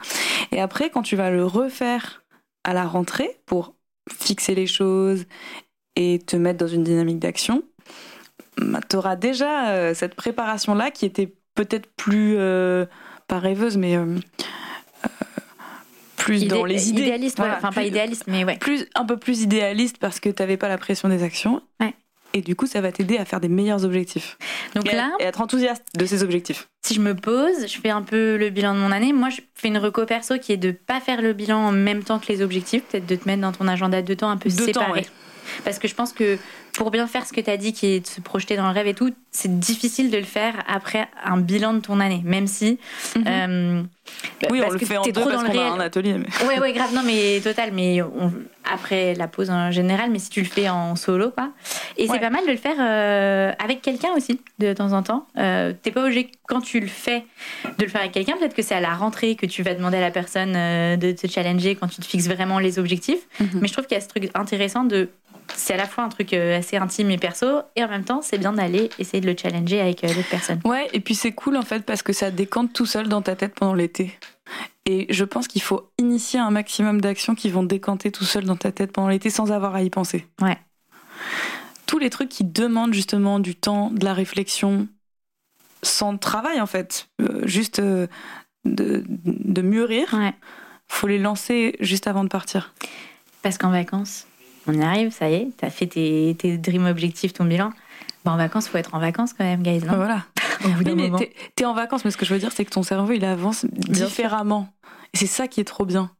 Et 0.52 0.60
après, 0.60 0.90
quand 0.90 1.02
tu 1.02 1.16
vas 1.16 1.32
le 1.32 1.44
refaire 1.44 2.22
à 2.62 2.74
la 2.74 2.84
rentrée 2.84 3.40
pour 3.46 3.74
fixer 4.08 4.54
les 4.54 4.68
choses 4.68 5.24
et 5.96 6.20
te 6.20 6.36
mettre 6.36 6.60
dans 6.60 6.68
une 6.68 6.84
dynamique 6.84 7.18
d'action, 7.18 7.64
tu 8.88 8.94
auras 8.94 9.16
déjà 9.16 9.70
euh, 9.70 9.92
cette 9.92 10.14
préparation-là 10.14 10.92
qui 10.92 11.04
était 11.04 11.34
peut-être 11.56 11.90
plus, 11.96 12.36
euh, 12.38 12.86
pas 13.28 13.38
rêveuse, 13.38 13.76
mais 13.76 13.96
euh, 13.96 14.04
euh, 15.04 15.08
plus 16.16 16.46
dans 16.48 16.64
les 16.64 16.88
idées. 16.90 17.02
Idéaliste, 17.02 17.38
ouais. 17.38 17.50
Enfin 17.56 17.70
pas 17.72 17.84
idéaliste, 17.84 18.24
mais 18.26 18.44
ouais. 18.44 18.56
plus 18.56 18.86
un 18.94 19.04
peu 19.04 19.16
plus 19.16 19.42
idéaliste 19.42 19.98
parce 19.98 20.18
que 20.20 20.28
tu 20.28 20.42
n'avais 20.42 20.56
pas 20.56 20.68
la 20.68 20.78
pression 20.78 21.08
des 21.08 21.22
actions. 21.22 21.62
Ouais. 21.80 21.94
Et 22.34 22.42
du 22.42 22.54
coup, 22.56 22.66
ça 22.66 22.80
va 22.80 22.92
t'aider 22.92 23.16
à 23.16 23.24
faire 23.24 23.40
des 23.40 23.48
meilleurs 23.48 23.84
objectifs. 23.84 24.36
Donc 24.74 24.86
et, 24.86 24.90
à- 24.90 24.96
là, 24.96 25.10
et 25.20 25.24
à 25.24 25.28
être 25.28 25.40
enthousiaste 25.40 25.84
de 25.96 26.04
ces 26.04 26.22
objectifs. 26.22 26.68
si 26.84 26.94
je 26.94 27.00
me 27.00 27.14
pose, 27.14 27.66
je 27.66 27.80
fais 27.80 27.88
un 27.90 28.02
peu 28.02 28.36
le 28.36 28.50
bilan 28.50 28.74
de 28.74 28.80
mon 28.80 28.92
année. 28.92 29.12
Moi, 29.12 29.30
je 29.30 29.40
fais 29.54 29.68
une 29.68 29.78
reco 29.78 30.04
perso 30.04 30.38
qui 30.38 30.52
est 30.52 30.58
de 30.58 30.70
pas 30.72 31.00
faire 31.00 31.22
le 31.22 31.32
bilan 31.32 31.58
en 31.58 31.72
même 31.72 32.02
temps 32.02 32.18
que 32.18 32.30
les 32.30 32.42
objectifs, 32.42 32.82
peut-être 32.84 33.06
de 33.06 33.16
te 33.16 33.26
mettre 33.26 33.40
dans 33.42 33.52
ton 33.52 33.66
agenda 33.66 34.02
deux 34.02 34.16
temps 34.16 34.30
un 34.30 34.36
peu 34.36 34.50
temps, 34.50 34.92
ouais. 34.92 35.06
Parce 35.64 35.78
que 35.78 35.88
je 35.88 35.94
pense 35.94 36.12
que 36.12 36.38
pour 36.78 36.90
bien 36.92 37.06
faire 37.08 37.26
ce 37.26 37.32
que 37.32 37.40
tu 37.40 37.50
as 37.50 37.56
dit, 37.56 37.72
qui 37.72 37.86
est 37.86 38.00
de 38.00 38.06
se 38.06 38.20
projeter 38.20 38.56
dans 38.56 38.68
le 38.68 38.72
rêve 38.72 38.86
et 38.86 38.94
tout, 38.94 39.12
c'est 39.32 39.58
difficile 39.58 40.10
de 40.10 40.16
le 40.16 40.22
faire 40.24 40.54
après 40.68 41.08
un 41.24 41.36
bilan 41.36 41.74
de 41.74 41.80
ton 41.80 41.98
année, 41.98 42.22
même 42.24 42.46
si. 42.46 42.78
euh, 43.26 43.82
oui, 44.50 44.58
on 44.58 44.62
parce 44.62 44.72
le 44.74 44.78
que 44.78 44.86
fait 44.86 44.96
en 44.96 45.02
deux 45.02 45.12
trop 45.12 45.24
parce 45.28 45.42
dans 45.42 45.42
le 45.42 45.48
qu'on 45.52 45.58
a 45.58 45.70
un 45.72 45.80
atelier. 45.80 46.14
Mais... 46.14 46.46
Ouais, 46.46 46.60
ouais, 46.60 46.72
grave. 46.78 46.94
Non, 46.94 47.02
mais 47.04 47.40
total. 47.42 47.70
Mais 47.72 48.00
on- 48.00 48.32
après 48.72 49.14
la 49.14 49.28
pause 49.28 49.50
en 49.50 49.70
général, 49.70 50.10
mais 50.10 50.18
si 50.18 50.28
tu 50.30 50.40
le 50.40 50.46
fais 50.46 50.68
en 50.68 50.94
solo, 50.94 51.30
quoi. 51.30 51.50
Et 51.96 52.02
Ouais. 52.06 52.10
c'est 52.12 52.20
pas 52.20 52.30
mal 52.30 52.44
de 52.46 52.50
le 52.52 52.56
faire 52.56 52.76
euh, 52.78 53.50
avec 53.58 53.82
quelqu'un 53.82 54.10
aussi, 54.16 54.40
de 54.60 54.72
temps 54.72 54.92
en 54.92 55.02
temps. 55.02 55.26
Euh, 55.38 55.72
T'es 55.82 55.90
pas 55.90 56.02
obligé, 56.04 56.30
quand 56.46 56.60
tu 56.60 56.78
le 56.78 56.86
fais, 56.86 57.24
de 57.78 57.84
le 57.84 57.88
faire 57.90 58.02
avec 58.02 58.12
quelqu'un. 58.12 58.36
Peut-être 58.38 58.54
que 58.54 58.62
c'est 58.62 58.74
à 58.76 58.80
la 58.80 58.94
rentrée 58.94 59.34
que 59.36 59.46
tu 59.46 59.62
vas 59.62 59.74
demander 59.74 59.96
à 59.96 60.00
la 60.02 60.10
personne 60.10 60.54
euh, 60.54 60.96
de 60.96 61.10
te 61.12 61.26
challenger 61.26 61.74
quand 61.74 61.88
tu 61.88 62.00
te 62.00 62.06
fixes 62.06 62.26
vraiment 62.28 62.58
les 62.60 62.78
objectifs. 62.78 63.20
Mhm. 63.40 63.48
Mais 63.60 63.68
je 63.68 63.72
trouve 63.72 63.86
qu'il 63.86 63.96
y 63.96 63.98
a 63.98 64.02
ce 64.02 64.08
truc 64.08 64.30
intéressant 64.34 64.84
de. 64.84 65.08
C'est 65.58 65.74
à 65.74 65.76
la 65.76 65.86
fois 65.86 66.04
un 66.04 66.08
truc 66.08 66.32
euh, 66.34 66.56
assez 66.58 66.76
intime 66.76 67.10
et 67.10 67.18
perso, 67.18 67.46
et 67.74 67.82
en 67.82 67.88
même 67.88 68.04
temps, 68.04 68.22
c'est 68.22 68.38
bien 68.38 68.52
d'aller 68.52 68.90
essayer 69.00 69.20
de 69.20 69.26
le 69.26 69.36
challenger 69.36 69.80
avec 69.80 70.04
euh, 70.04 70.14
d'autres 70.14 70.28
personnes. 70.28 70.60
Ouais, 70.64 70.88
et 70.92 71.00
puis 71.00 71.14
c'est 71.16 71.32
cool 71.32 71.56
en 71.56 71.62
fait 71.62 71.84
parce 71.84 72.02
que 72.02 72.12
ça 72.12 72.30
décante 72.30 72.72
tout 72.72 72.86
seul 72.86 73.08
dans 73.08 73.22
ta 73.22 73.34
tête 73.34 73.54
pendant 73.56 73.74
l'été. 73.74 74.16
Et 74.86 75.06
je 75.12 75.24
pense 75.24 75.48
qu'il 75.48 75.60
faut 75.60 75.90
initier 75.98 76.38
un 76.38 76.50
maximum 76.50 77.00
d'actions 77.00 77.34
qui 77.34 77.50
vont 77.50 77.64
décanter 77.64 78.10
tout 78.12 78.24
seul 78.24 78.44
dans 78.44 78.56
ta 78.56 78.70
tête 78.72 78.92
pendant 78.92 79.08
l'été 79.08 79.30
sans 79.30 79.50
avoir 79.52 79.74
à 79.74 79.82
y 79.82 79.90
penser. 79.90 80.26
Ouais. 80.40 80.56
Tous 81.86 81.98
les 81.98 82.08
trucs 82.10 82.28
qui 82.28 82.44
demandent 82.44 82.94
justement 82.94 83.38
du 83.40 83.54
temps, 83.54 83.90
de 83.90 84.04
la 84.04 84.14
réflexion, 84.14 84.86
sans 85.82 86.16
travail 86.18 86.60
en 86.60 86.66
fait, 86.66 87.08
euh, 87.20 87.46
juste 87.46 87.80
euh, 87.80 88.06
de, 88.64 89.02
de 89.06 89.62
mûrir, 89.62 90.14
Ouais. 90.14 90.34
faut 90.86 91.06
les 91.08 91.18
lancer 91.18 91.76
juste 91.80 92.06
avant 92.06 92.22
de 92.24 92.28
partir. 92.28 92.72
Parce 93.42 93.58
qu'en 93.58 93.70
vacances, 93.70 94.26
on 94.68 94.72
y 94.74 94.82
arrive, 94.82 95.10
ça 95.12 95.28
y 95.30 95.34
est, 95.34 95.48
t'as 95.56 95.70
fait 95.70 95.86
tes, 95.86 96.36
tes 96.38 96.58
dream 96.58 96.86
objectifs, 96.86 97.32
ton 97.32 97.44
bilan. 97.44 97.72
Bon, 98.24 98.32
en 98.32 98.36
vacances, 98.36 98.68
faut 98.68 98.78
être 98.78 98.94
en 98.94 98.98
vacances 98.98 99.32
quand 99.32 99.44
même, 99.44 99.62
guys. 99.62 99.80
non? 99.80 99.96
Voilà. 99.96 100.24
Au 100.64 100.68
bout 100.68 100.84
Oui, 100.84 100.94
mais 101.10 101.30
t'es- 101.54 101.64
en 101.64 101.74
vacances, 101.74 102.04
mais 102.04 102.10
ce 102.10 102.16
que 102.16 102.24
je 102.26 102.34
veux 102.34 102.40
dire, 102.40 102.52
c'est 102.52 102.64
que 102.64 102.70
ton 102.70 102.82
cerveau, 102.82 103.12
il 103.12 103.24
avance 103.24 103.64
Bien 103.64 104.06
différemment. 104.06 104.68
C'est 105.14 105.26
ça 105.26 105.48
qui 105.48 105.60
est 105.60 105.64
trop 105.64 105.84
bien. 105.86 106.10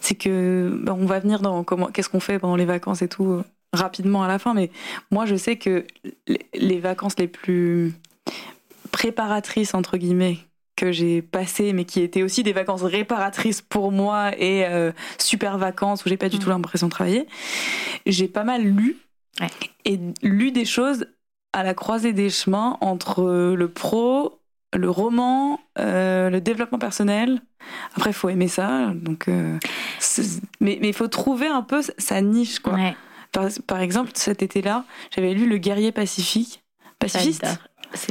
C'est 0.00 0.14
que 0.14 0.78
bah, 0.82 0.94
on 0.98 1.06
va 1.06 1.18
venir 1.18 1.40
dans 1.40 1.64
comment, 1.64 1.86
qu'est-ce 1.86 2.08
qu'on 2.10 2.20
fait 2.20 2.38
pendant 2.38 2.56
les 2.56 2.66
vacances 2.66 3.00
et 3.02 3.08
tout 3.08 3.24
euh, 3.26 3.44
rapidement 3.72 4.22
à 4.22 4.28
la 4.28 4.38
fin. 4.38 4.52
Mais 4.54 4.70
moi, 5.10 5.24
je 5.24 5.34
sais 5.34 5.56
que 5.56 5.86
les 6.54 6.78
vacances 6.78 7.18
les 7.18 7.26
plus 7.28 7.94
préparatrices 8.92 9.74
entre 9.74 9.96
guillemets 9.96 10.38
que 10.76 10.90
j'ai 10.92 11.22
passées, 11.22 11.72
mais 11.72 11.84
qui 11.84 12.00
étaient 12.02 12.22
aussi 12.22 12.42
des 12.42 12.52
vacances 12.52 12.82
réparatrices 12.82 13.62
pour 13.62 13.92
moi 13.92 14.32
et 14.38 14.66
euh, 14.66 14.92
super 15.18 15.56
vacances 15.58 16.04
où 16.04 16.08
j'ai 16.08 16.16
pas 16.16 16.28
du 16.28 16.36
Mm. 16.36 16.40
tout 16.40 16.48
l'impression 16.48 16.86
de 16.88 16.92
travailler. 16.92 17.26
J'ai 18.06 18.28
pas 18.28 18.44
mal 18.44 18.62
lu 18.62 18.96
Ouais. 19.40 19.48
et 19.84 19.98
lu 20.22 20.52
des 20.52 20.64
choses 20.64 21.06
à 21.52 21.62
la 21.62 21.74
croisée 21.74 22.12
des 22.12 22.30
chemins 22.30 22.76
entre 22.80 23.22
euh, 23.22 23.54
le 23.56 23.68
pro, 23.68 24.40
le 24.76 24.90
roman, 24.90 25.60
euh, 25.78 26.30
le 26.30 26.40
développement 26.40 26.78
personnel. 26.78 27.40
Après, 27.96 28.10
il 28.10 28.14
faut 28.14 28.28
aimer 28.28 28.48
ça. 28.48 28.90
Donc, 28.94 29.28
euh, 29.28 29.58
mais 30.60 30.78
il 30.82 30.92
faut 30.92 31.08
trouver 31.08 31.46
un 31.46 31.62
peu 31.62 31.82
sa 31.98 32.20
niche. 32.20 32.58
Quoi. 32.58 32.74
Ouais, 32.74 32.96
Par, 33.32 33.46
par 33.66 33.80
exemple, 33.80 34.10
cet 34.14 34.42
été-là, 34.42 34.84
j'avais 35.14 35.32
lu 35.34 35.48
Le 35.48 35.58
guerrier 35.58 35.92
pacifique. 35.92 36.62
Pacifiste? 36.98 37.46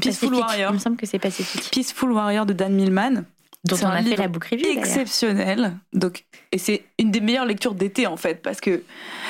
Peaceful 0.02 0.30
pacifique. 0.30 0.48
Warrior. 0.48 0.72
Il 0.72 0.74
me 0.76 0.80
semble 0.80 0.98
que 0.98 1.06
c'est 1.06 1.20
pacifique. 1.20 1.70
Peaceful 1.72 2.12
Warrior 2.12 2.46
de 2.46 2.54
Dan 2.54 2.74
Millman. 2.74 3.26
Dont 3.66 3.78
C'est 3.78 3.86
on 3.86 3.90
a 3.90 4.04
fait 4.04 4.18
la 4.18 4.28
book 4.28 4.44
review. 4.46 4.66
exceptionnel. 4.78 5.78
Donc, 5.94 6.26
et 6.52 6.58
c'est 6.58 6.84
une 7.00 7.12
des 7.12 7.22
meilleures 7.22 7.46
lectures 7.46 7.74
d'été 7.76 8.08
en 8.08 8.18
fait, 8.18 8.42
parce 8.42 8.60
que 8.60 8.84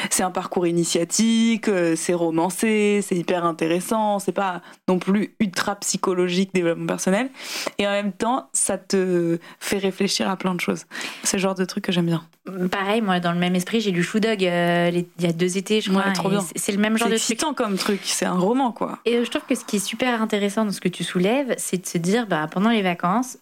c'est 0.10 0.24
un 0.24 0.32
parcours 0.32 0.66
initiatique, 0.66 1.68
euh, 1.68 1.96
c'est 1.96 2.16
romancé, 2.16 3.02
c'est 3.08 3.16
hyper 3.16 3.46
intéressant, 3.46 4.18
c'est 4.18 4.32
pas 4.32 4.62
non 4.88 4.98
plus 4.98 5.36
ultra 5.40 5.76
psychologique, 5.76 6.50
développement 6.54 6.88
personnel, 6.88 7.30
et 7.78 7.86
en 7.88 7.92
même 7.92 8.12
temps, 8.12 8.50
ça 8.54 8.78
te 8.80 9.38
fait 9.60 9.78
réfléchir 9.78 10.28
à 10.30 10.36
plein 10.36 10.56
de 10.56 10.62
choses. 10.62 10.86
C'est 11.24 11.38
le 11.38 11.42
genre 11.42 11.56
de 11.56 11.66
truc 11.66 11.84
que 11.86 11.92
j'aime 11.92 12.08
bien. 12.08 12.24
Pareil, 12.72 13.02
moi, 13.02 13.20
dans 13.20 13.32
le 13.34 13.40
même 13.40 13.56
esprit, 13.56 13.82
j'ai 13.82 13.92
lu 13.92 14.02
Shoe 14.04 14.20
Dog 14.20 14.44
euh, 14.44 14.90
les- 14.90 15.08
il 15.20 15.26
y 15.26 15.28
a 15.28 15.32
deux 15.32 15.58
étés, 15.58 15.80
je 15.80 15.90
crois. 15.92 16.04
Ouais, 16.08 16.38
c'est- 16.42 16.58
C'est 16.58 16.72
le 16.72 16.80
même 16.80 16.98
genre 16.98 17.08
C'est 17.08 17.14
de 17.14 17.20
truc. 17.20 17.32
excitant 17.32 17.54
comme 17.54 17.78
truc, 17.78 18.02
c'est 18.04 18.26
un 18.26 18.34
roman 18.38 18.72
quoi. 18.72 18.98
Et 19.06 19.24
je 19.24 19.30
trouve 19.30 19.44
que 19.48 19.56
ce 19.56 19.64
qui 19.64 19.76
est 19.78 19.86
super 19.86 20.22
intéressant 20.22 20.66
dans 20.66 20.72
ce 20.72 20.82
que 20.82 20.90
tu 20.90 21.04
soulèves, 21.04 21.54
c'est 21.58 21.78
de 21.82 21.86
se 21.86 21.98
dire, 22.00 22.26
bah, 22.28 22.48
pendant 22.52 22.70
les 22.72 22.82
vacances, 22.82 23.38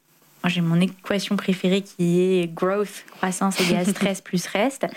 j'ai 0.49 0.61
mon 0.61 0.79
équation 0.81 1.35
préférée 1.35 1.81
qui 1.81 2.21
est 2.21 2.53
growth, 2.53 3.05
croissance 3.11 3.59
égale 3.61 3.85
stress 3.87 4.21
plus 4.21 4.45
reste. 4.47 4.87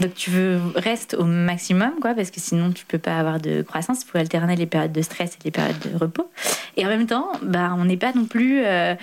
Donc 0.00 0.14
tu 0.14 0.30
veux 0.30 0.60
reste 0.76 1.14
au 1.14 1.24
maximum, 1.24 1.92
quoi, 2.00 2.14
parce 2.14 2.30
que 2.30 2.38
sinon 2.40 2.70
tu 2.70 2.84
peux 2.84 2.98
pas 2.98 3.18
avoir 3.18 3.40
de 3.40 3.62
croissance. 3.62 4.02
Il 4.02 4.10
faut 4.10 4.18
alterner 4.18 4.54
les 4.56 4.66
périodes 4.66 4.92
de 4.92 5.02
stress 5.02 5.32
et 5.32 5.44
les 5.44 5.50
périodes 5.50 5.78
de 5.80 5.96
repos. 5.96 6.30
Et 6.76 6.84
en 6.84 6.88
même 6.88 7.06
temps, 7.06 7.32
bah, 7.42 7.74
on 7.78 7.86
n'est 7.86 7.96
pas 7.96 8.12
non 8.12 8.26
plus 8.26 8.62
euh, 8.64 8.94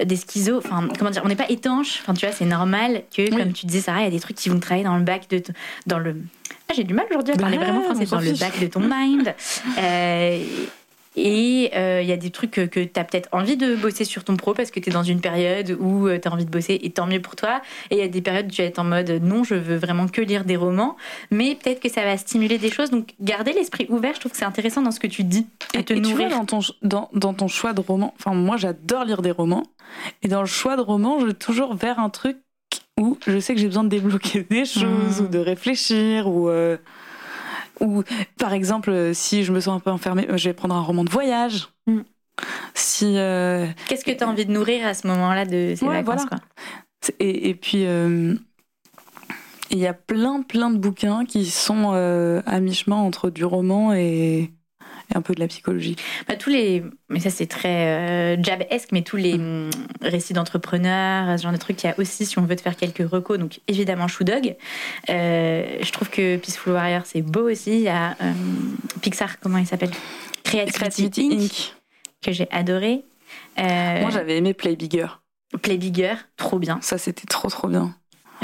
euh, 0.00 0.04
des 0.04 0.16
schizos. 0.16 0.58
Enfin, 0.58 0.88
comment 0.98 1.10
dire, 1.10 1.22
on 1.24 1.28
n'est 1.28 1.36
pas 1.36 1.50
étanche. 1.50 1.98
Enfin, 2.00 2.14
tu 2.14 2.24
vois, 2.24 2.34
c'est 2.34 2.46
normal 2.46 3.02
que, 3.14 3.22
Oui. 3.22 3.36
comme 3.36 3.52
tu 3.52 3.66
disais, 3.66 3.82
Sarah, 3.82 4.00
il 4.00 4.04
y 4.04 4.06
a 4.06 4.10
des 4.10 4.20
trucs 4.20 4.36
qui 4.36 4.48
vont 4.48 4.58
travailler 4.58 4.84
dans 4.86 4.96
le 4.96 5.04
bac 5.04 5.28
de, 5.28 5.42
dans 5.86 5.98
le 5.98 6.16
Ah, 6.70 6.72
j'ai 6.74 6.84
du 6.84 6.94
mal 6.94 7.06
aujourd'hui 7.10 7.34
à 7.34 7.36
parler 7.36 7.58
Bah, 7.58 7.64
vraiment 7.64 7.82
français 7.82 8.06
dans 8.06 8.20
le 8.20 8.32
bac 8.32 8.58
de 8.58 8.66
ton 8.66 8.80
mind. 8.80 9.34
Euh, 9.78 10.42
et 11.18 11.70
euh, 11.74 12.00
il 12.02 12.08
y 12.08 12.12
a 12.12 12.16
des 12.16 12.30
trucs 12.30 12.50
que, 12.52 12.60
que 12.66 12.80
tu 12.80 12.98
as 13.00 13.04
peut-être 13.04 13.28
envie 13.32 13.56
de 13.56 13.74
bosser 13.76 14.04
sur 14.04 14.24
ton 14.24 14.36
pro 14.36 14.54
parce 14.54 14.70
que 14.70 14.80
tu 14.80 14.90
es 14.90 14.92
dans 14.92 15.02
une 15.02 15.20
période 15.20 15.76
où 15.80 16.08
tu 16.08 16.28
as 16.28 16.32
envie 16.32 16.44
de 16.44 16.50
bosser 16.50 16.78
et 16.82 16.90
tant 16.90 17.06
mieux 17.06 17.20
pour 17.20 17.36
toi. 17.36 17.60
Et 17.90 17.96
il 17.96 17.98
y 17.98 18.02
a 18.02 18.08
des 18.08 18.22
périodes 18.22 18.46
où 18.46 18.50
tu 18.50 18.62
vas 18.62 18.68
être 18.68 18.78
en 18.78 18.84
mode 18.84 19.10
non, 19.22 19.44
je 19.44 19.54
veux 19.54 19.76
vraiment 19.76 20.06
que 20.08 20.20
lire 20.20 20.44
des 20.44 20.56
romans. 20.56 20.96
Mais 21.30 21.54
peut-être 21.56 21.80
que 21.80 21.88
ça 21.88 22.02
va 22.04 22.16
stimuler 22.16 22.58
des 22.58 22.70
choses. 22.70 22.90
Donc 22.90 23.14
garder 23.20 23.52
l'esprit 23.52 23.86
ouvert, 23.88 24.14
je 24.14 24.20
trouve 24.20 24.32
que 24.32 24.38
c'est 24.38 24.44
intéressant 24.44 24.82
dans 24.82 24.90
ce 24.92 25.00
que 25.00 25.06
tu 25.08 25.24
dis. 25.24 25.46
À 25.74 25.80
Et, 25.80 25.84
te 25.84 25.92
et 25.92 26.00
tu 26.02 26.14
vois, 26.14 26.28
dans 26.28 26.44
ton, 26.44 26.60
dans, 26.82 27.10
dans 27.12 27.34
ton 27.34 27.48
choix 27.48 27.72
de 27.72 27.80
roman, 27.80 28.14
enfin, 28.18 28.34
moi, 28.34 28.56
j'adore 28.56 29.04
lire 29.04 29.22
des 29.22 29.30
romans. 29.32 29.64
Et 30.22 30.28
dans 30.28 30.40
le 30.40 30.46
choix 30.46 30.76
de 30.76 30.82
roman, 30.82 31.18
je 31.20 31.26
vais 31.26 31.34
toujours 31.34 31.74
vers 31.74 31.98
un 31.98 32.10
truc 32.10 32.36
où 33.00 33.16
je 33.26 33.38
sais 33.38 33.54
que 33.54 33.60
j'ai 33.60 33.66
besoin 33.68 33.84
de 33.84 33.88
débloquer 33.88 34.42
des 34.50 34.64
choses 34.64 35.20
Mm. 35.20 35.24
ou 35.24 35.28
de 35.28 35.38
réfléchir 35.38 36.28
ou. 36.28 36.48
euh, 36.48 36.76
ou 37.80 38.02
par 38.38 38.52
exemple, 38.52 38.90
euh, 38.90 39.14
si 39.14 39.44
je 39.44 39.52
me 39.52 39.60
sens 39.60 39.76
un 39.76 39.80
peu 39.80 39.90
enfermée, 39.90 40.26
euh, 40.30 40.36
je 40.36 40.48
vais 40.48 40.54
prendre 40.54 40.74
un 40.74 40.80
roman 40.82 41.04
de 41.04 41.10
voyage. 41.10 41.68
Mm. 41.86 42.00
Si 42.74 43.18
euh, 43.18 43.66
Qu'est-ce 43.88 44.04
que 44.04 44.12
tu 44.12 44.22
as 44.22 44.28
envie 44.28 44.46
de 44.46 44.52
nourrir 44.52 44.86
à 44.86 44.94
ce 44.94 45.06
moment-là 45.08 45.44
de 45.44 45.74
ces 45.76 45.84
Ouais, 45.84 46.02
vacances 46.02 46.26
voilà. 46.26 46.28
quoi? 46.28 46.38
Et, 47.18 47.48
et 47.50 47.54
puis, 47.54 47.86
euh, 47.86 48.34
il 49.70 49.78
y 49.78 49.86
a 49.86 49.92
plein, 49.94 50.42
plein 50.42 50.70
de 50.70 50.78
bouquins 50.78 51.24
qui 51.24 51.46
sont 51.46 51.92
euh, 51.94 52.40
à 52.46 52.60
mi-chemin 52.60 52.96
entre 52.96 53.30
du 53.30 53.44
roman 53.44 53.92
et, 53.92 54.50
et 55.12 55.16
un 55.16 55.22
peu 55.22 55.34
de 55.34 55.40
la 55.40 55.48
psychologie. 55.48 55.96
Bah, 56.26 56.36
tous 56.36 56.50
les, 56.50 56.82
mais 57.08 57.20
ça 57.20 57.30
c'est 57.30 57.46
très 57.46 58.36
euh, 58.38 58.42
jab-esque, 58.42 58.92
mais 58.92 59.02
tous 59.02 59.16
les 59.16 59.34
hum, 59.34 59.70
récits 60.02 60.32
d'entrepreneurs, 60.32 61.38
ce 61.38 61.42
genre 61.42 61.52
de 61.52 61.58
trucs, 61.58 61.82
il 61.82 61.86
y 61.86 61.90
a 61.90 61.98
aussi, 61.98 62.26
si 62.26 62.38
on 62.38 62.42
veut 62.42 62.56
te 62.56 62.62
faire 62.62 62.76
quelques 62.76 63.08
recos, 63.08 63.38
donc 63.38 63.60
évidemment 63.68 64.08
Shoe 64.08 64.24
Dog. 64.24 64.56
Euh, 65.08 65.78
je 65.80 65.92
trouve 65.92 66.10
que 66.10 66.36
Peaceful 66.36 66.72
Warrior 66.72 67.02
c'est 67.04 67.22
beau 67.22 67.50
aussi. 67.50 67.72
Il 67.72 67.80
y 67.80 67.88
a 67.88 68.16
euh, 68.22 68.32
Pixar, 69.00 69.40
comment 69.40 69.58
il 69.58 69.66
s'appelle? 69.66 69.90
Creativity, 70.44 70.78
Creativity 70.78 71.20
Inc, 71.32 71.42
Inc. 71.42 71.74
que 72.22 72.32
j'ai 72.32 72.48
adoré. 72.50 73.04
Euh, 73.58 74.00
Moi, 74.00 74.10
j'avais 74.10 74.36
aimé 74.36 74.54
Play 74.54 74.76
Bigger. 74.76 75.06
Play 75.62 75.76
Bigger, 75.76 76.14
trop 76.36 76.58
bien. 76.58 76.78
Ça, 76.82 76.98
c'était 76.98 77.26
trop, 77.26 77.48
trop 77.48 77.68
bien. 77.68 77.94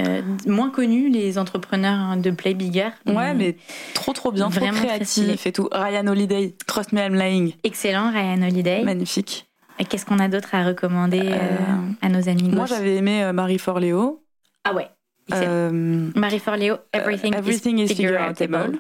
Euh, 0.01 0.23
moins 0.47 0.71
connu 0.71 1.09
les 1.09 1.39
entrepreneurs 1.39 1.99
hein, 1.99 2.17
de 2.17 2.31
Play 2.31 2.55
Bigger. 2.55 2.89
Ouais, 3.07 3.31
Hum, 3.31 3.37
mais 3.37 3.57
trop, 3.95 4.13
trop 4.13 4.33
bien. 4.33 4.49
Vraiment 4.49 4.73
trop 4.73 4.87
très 4.87 4.97
créatif 4.97 5.47
et 5.47 5.53
tout. 5.53 5.69
Ryan 5.73 6.07
Holiday, 6.09 6.55
Trust 6.67 6.93
Me, 6.93 7.01
I'm 7.01 7.15
Lying. 7.15 7.53
Excellent, 7.63 8.11
Ryan 8.11 8.43
Holiday. 8.43 8.83
Magnifique. 8.83 9.47
Qu'est-ce 9.89 10.07
qu'on 10.07 10.19
a 10.21 10.29
d'autre 10.29 10.55
à 10.55 10.65
recommander 10.65 11.21
euh, 11.21 11.33
Euh, 11.35 11.93
à 12.03 12.09
nos 12.09 12.29
amis 12.29 12.49
Moi, 12.49 12.67
j'avais 12.67 12.97
aimé 12.97 13.31
Marie 13.33 13.59
Forleo. 13.59 14.25
Ah 14.65 14.73
ouais. 14.75 14.89
Marie 15.31 16.39
Forleo, 16.39 16.77
Everything, 16.93 17.35
Everything 17.35 17.79
is 17.79 17.89
Figureoutable. 17.89 18.37
Figureoutable. 18.37 18.79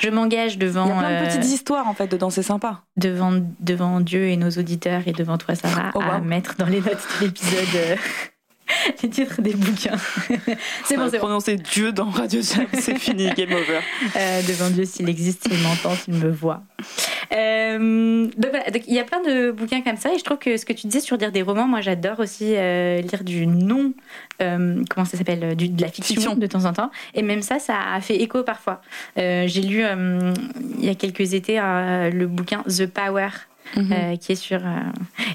Je 0.00 0.10
m'engage 0.10 0.58
devant, 0.58 0.86
Il 0.86 0.88
y 0.88 0.92
a 0.92 0.98
plein 1.00 1.10
de 1.10 1.14
euh, 1.14 1.26
petites 1.28 1.44
histoires, 1.52 1.88
en 1.88 1.94
fait, 1.94 2.06
dedans. 2.08 2.30
C'est 2.30 2.42
sympa. 2.42 2.82
devant, 2.96 3.32
devant 3.60 4.00
Dieu 4.00 4.28
et 4.28 4.36
nos 4.36 4.50
auditeurs 4.50 5.02
et 5.06 5.12
devant 5.12 5.38
toi, 5.38 5.54
Sarah, 5.54 5.90
Oh, 5.94 6.00
à 6.00 6.18
wow. 6.18 6.24
mettre 6.24 6.56
dans 6.56 6.66
les 6.66 6.80
notes 6.80 7.06
de 7.20 7.26
l'épisode 7.26 7.98
les 9.02 9.08
titres 9.10 9.40
des 9.42 9.54
bouquins. 9.54 9.96
c'est 10.84 10.96
bon, 10.96 11.08
c'est 11.10 11.18
bon. 11.18 11.18
Prononcer 11.18 11.56
Dieu 11.56 11.92
dans 11.92 12.10
Radio 12.10 12.40
c'est 12.42 12.98
fini. 12.98 13.30
Game 13.36 13.52
over. 13.52 13.80
Euh, 14.16 14.42
devant 14.42 14.70
Dieu, 14.70 14.84
s'il 14.84 15.08
existe, 15.08 15.48
s'il 15.48 15.58
m'entend, 15.62 15.94
s'il 15.94 16.14
me 16.14 16.30
voit. 16.30 16.62
Euh, 17.32 18.26
donc 18.36 18.50
voilà, 18.50 18.70
donc 18.70 18.82
il 18.86 18.94
y 18.94 18.98
a 18.98 19.04
plein 19.04 19.22
de 19.22 19.50
bouquins 19.50 19.82
comme 19.82 19.96
ça 19.96 20.12
et 20.12 20.18
je 20.18 20.24
trouve 20.24 20.38
que 20.38 20.56
ce 20.56 20.64
que 20.64 20.72
tu 20.72 20.86
disais 20.86 21.00
sur 21.00 21.16
lire 21.16 21.32
des 21.32 21.42
romans, 21.42 21.66
moi 21.66 21.80
j'adore 21.80 22.20
aussi 22.20 22.54
euh, 22.56 23.00
lire 23.00 23.24
du 23.24 23.46
non, 23.46 23.92
comment 24.38 25.04
ça 25.04 25.16
s'appelle, 25.16 25.56
de 25.56 25.82
la 25.82 25.88
fiction, 25.88 26.14
Fiction. 26.14 26.36
de 26.36 26.46
temps 26.46 26.64
en 26.64 26.72
temps. 26.72 26.90
Et 27.14 27.22
même 27.22 27.42
ça, 27.42 27.58
ça 27.58 27.74
a 27.94 28.00
fait 28.00 28.16
écho 28.16 28.42
parfois. 28.42 28.80
J'ai 29.16 29.62
lu 29.62 29.84
il 30.78 30.84
y 30.84 30.88
a 30.88 30.94
quelques 30.94 31.34
étés 31.34 31.56
le 31.56 32.26
bouquin 32.26 32.62
The 32.62 32.86
Power. 32.86 33.28
Mhm. 33.76 34.16
qui 34.16 34.32
est 34.32 34.34
sur 34.34 34.62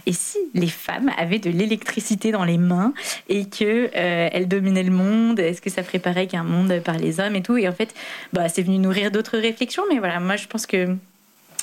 et 0.06 0.14
si 0.14 0.38
les 0.54 0.68
femmes 0.68 1.12
avaient 1.18 1.40
de 1.40 1.50
l'électricité 1.50 2.32
dans 2.32 2.44
les 2.44 2.58
mains 2.58 2.94
et 3.30 3.46
que 3.50 3.90
euh, 3.96 4.30
elles 4.32 4.48
dominaient 4.48 4.84
le 4.84 4.92
monde 4.92 5.40
est-ce 5.40 5.62
que 5.62 5.70
ça 5.70 5.84
ferait 5.84 6.00
pareil 6.00 6.28
qu'un 6.28 6.44
monde 6.44 6.80
par 6.84 6.98
les 6.98 7.20
hommes 7.20 7.36
et 7.36 7.42
tout? 7.42 7.58
Et 7.58 7.68
en 7.68 7.74
fait 7.74 7.94
bah 8.34 8.50
c'est 8.50 8.62
venu 8.64 8.78
nourrir 8.80 9.12
d'autres 9.12 9.38
réflexions 9.38 9.84
mais 9.92 10.00
voilà 10.00 10.20
moi 10.20 10.36
je 10.36 10.48
pense 10.48 10.66
que 10.66 10.96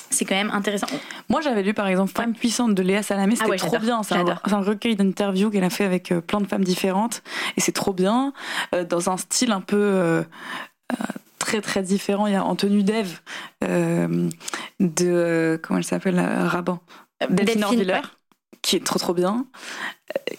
c'est 0.09 0.25
quand 0.25 0.35
même 0.35 0.51
intéressant 0.51 0.87
Moi, 1.29 1.39
j'avais 1.39 1.63
lu 1.63 1.73
par 1.73 1.87
exemple 1.87 2.11
Femme 2.11 2.33
puissante 2.33 2.75
de 2.75 2.83
Léa 2.83 3.01
Salamé. 3.01 3.35
C'était 3.35 3.45
Ah 3.47 3.49
ouais, 3.49 3.55
trop 3.57 3.79
bien. 3.79 4.03
C'est 4.03 4.15
un, 4.15 4.61
recueil 4.61 4.97
d'interviews 4.97 5.49
qu'elle 5.49 5.63
a 5.63 5.69
fait 5.69 5.85
avec 5.85 6.11
euh, 6.11 6.19
plein 6.19 6.41
de 6.41 6.47
femmes 6.47 6.65
différentes. 6.65 7.23
Et 7.55 7.61
c'est 7.61 7.71
trop 7.71 7.93
bien. 7.93 8.33
euh, 8.75 8.83
dans 8.83 9.09
un 9.09 9.15
style 9.15 9.53
un 9.53 9.61
peu. 9.61 9.77
euh, 9.77 10.23
Très 11.39 11.61
très 11.61 11.81
différent. 11.81 12.27
Il 12.27 12.33
y 12.33 12.35
a 12.35 12.43
en 12.43 12.55
tenue 12.57 12.83
d'Ève 12.83 13.21
de 14.81 15.59
comment 15.63 15.77
elle 15.77 15.83
s'appelle 15.85 16.19
Raban 16.19 16.79
Delphine 17.29 17.35
Delphine, 17.35 17.63
Orviller, 17.63 17.93
ouais. 17.93 18.01
Qui 18.61 18.75
est 18.75 18.85
trop 18.85 18.99
trop 18.99 19.13
bien. 19.13 19.45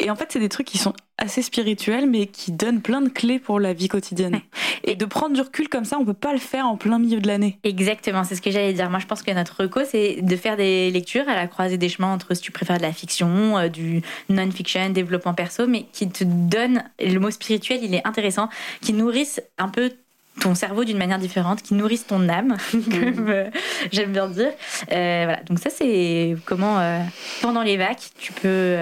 Et 0.01 0.11
en 0.11 0.17
fait, 0.17 0.27
c'est 0.31 0.39
des 0.39 0.49
trucs 0.49 0.67
qui 0.67 0.79
sont 0.79 0.93
assez 1.19 1.43
spirituels, 1.43 2.09
mais 2.09 2.27
qui 2.27 2.53
donnent 2.53 2.81
plein 2.81 3.01
de 3.01 3.09
clés 3.09 3.39
pour 3.39 3.61
la 3.61 3.73
vie 3.73 3.89
quotidienne. 3.89 4.35
Ouais. 4.35 4.43
Et 4.85 4.97
de 4.97 5.05
prendre 5.05 5.35
du 5.35 5.41
recul 5.41 5.69
comme 5.69 5.85
ça, 5.85 5.99
on 5.99 6.05
peut 6.05 6.15
pas 6.15 6.33
le 6.33 6.39
faire 6.39 6.67
en 6.67 6.77
plein 6.77 6.99
milieu 6.99 7.21
de 7.21 7.29
l'année. 7.29 7.59
Exactement, 7.65 8.25
c'est 8.25 8.35
ce 8.35 8.43
que 8.43 8.51
j'allais 8.51 8.73
dire. 8.73 8.91
Moi, 8.91 8.99
je 8.99 9.07
pense 9.07 9.23
que 9.23 9.31
notre 9.31 9.63
reco, 9.63 9.81
c'est 9.89 10.21
de 10.21 10.37
faire 10.37 10.57
des 10.57 10.91
lectures 10.91 11.29
à 11.29 11.35
la 11.35 11.47
croisée 11.47 11.79
des 11.79 11.89
chemins 11.89 12.13
entre 12.13 12.35
si 12.35 12.43
tu 12.43 12.53
préfères 12.53 12.79
de 12.79 12.83
la 12.83 12.93
fiction, 12.93 13.59
euh, 13.59 13.69
du 13.69 14.03
non-fiction, 14.29 14.91
développement 14.91 15.35
perso, 15.35 15.67
mais 15.67 15.87
qui 15.93 16.09
te 16.09 16.25
donne, 16.25 16.85
le 16.99 17.19
mot 17.19 17.31
spirituel, 17.31 17.81
il 17.83 17.95
est 17.95 18.07
intéressant, 18.07 18.49
qui 18.81 18.93
nourrissent 18.93 19.41
un 19.59 19.69
peu 19.69 19.93
ton 20.41 20.55
cerveau 20.55 20.85
d'une 20.85 20.97
manière 20.99 21.19
différente, 21.19 21.63
qui 21.63 21.75
nourrissent 21.75 22.07
ton 22.07 22.29
âme, 22.29 22.57
comme 22.73 23.29
euh, 23.29 23.51
j'aime 23.93 24.13
bien 24.13 24.29
dire. 24.29 24.51
Euh, 24.91 25.23
voilà, 25.25 25.43
donc 25.45 25.59
ça, 25.59 25.71
c'est 25.71 26.37
comment, 26.47 26.79
euh, 26.81 27.01
pendant 27.43 27.63
les 27.63 27.77
vacs, 27.77 28.11
tu 28.19 28.33
peux 28.33 28.77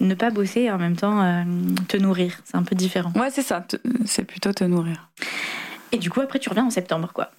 ne 0.00 0.14
pas 0.14 0.30
bosser 0.30 0.62
et 0.62 0.70
en 0.70 0.78
même 0.78 0.96
temps 0.96 1.44
te 1.88 1.96
nourrir. 1.96 2.40
C'est 2.44 2.56
un 2.56 2.62
peu 2.62 2.74
différent. 2.74 3.12
Ouais, 3.14 3.30
c'est 3.30 3.42
ça. 3.42 3.64
C'est 4.06 4.24
plutôt 4.24 4.52
te 4.52 4.64
nourrir. 4.64 5.10
Et 5.92 5.98
du 5.98 6.10
coup, 6.10 6.20
après, 6.20 6.38
tu 6.38 6.48
reviens 6.48 6.64
en 6.66 6.70
septembre, 6.70 7.10
quoi. 7.12 7.30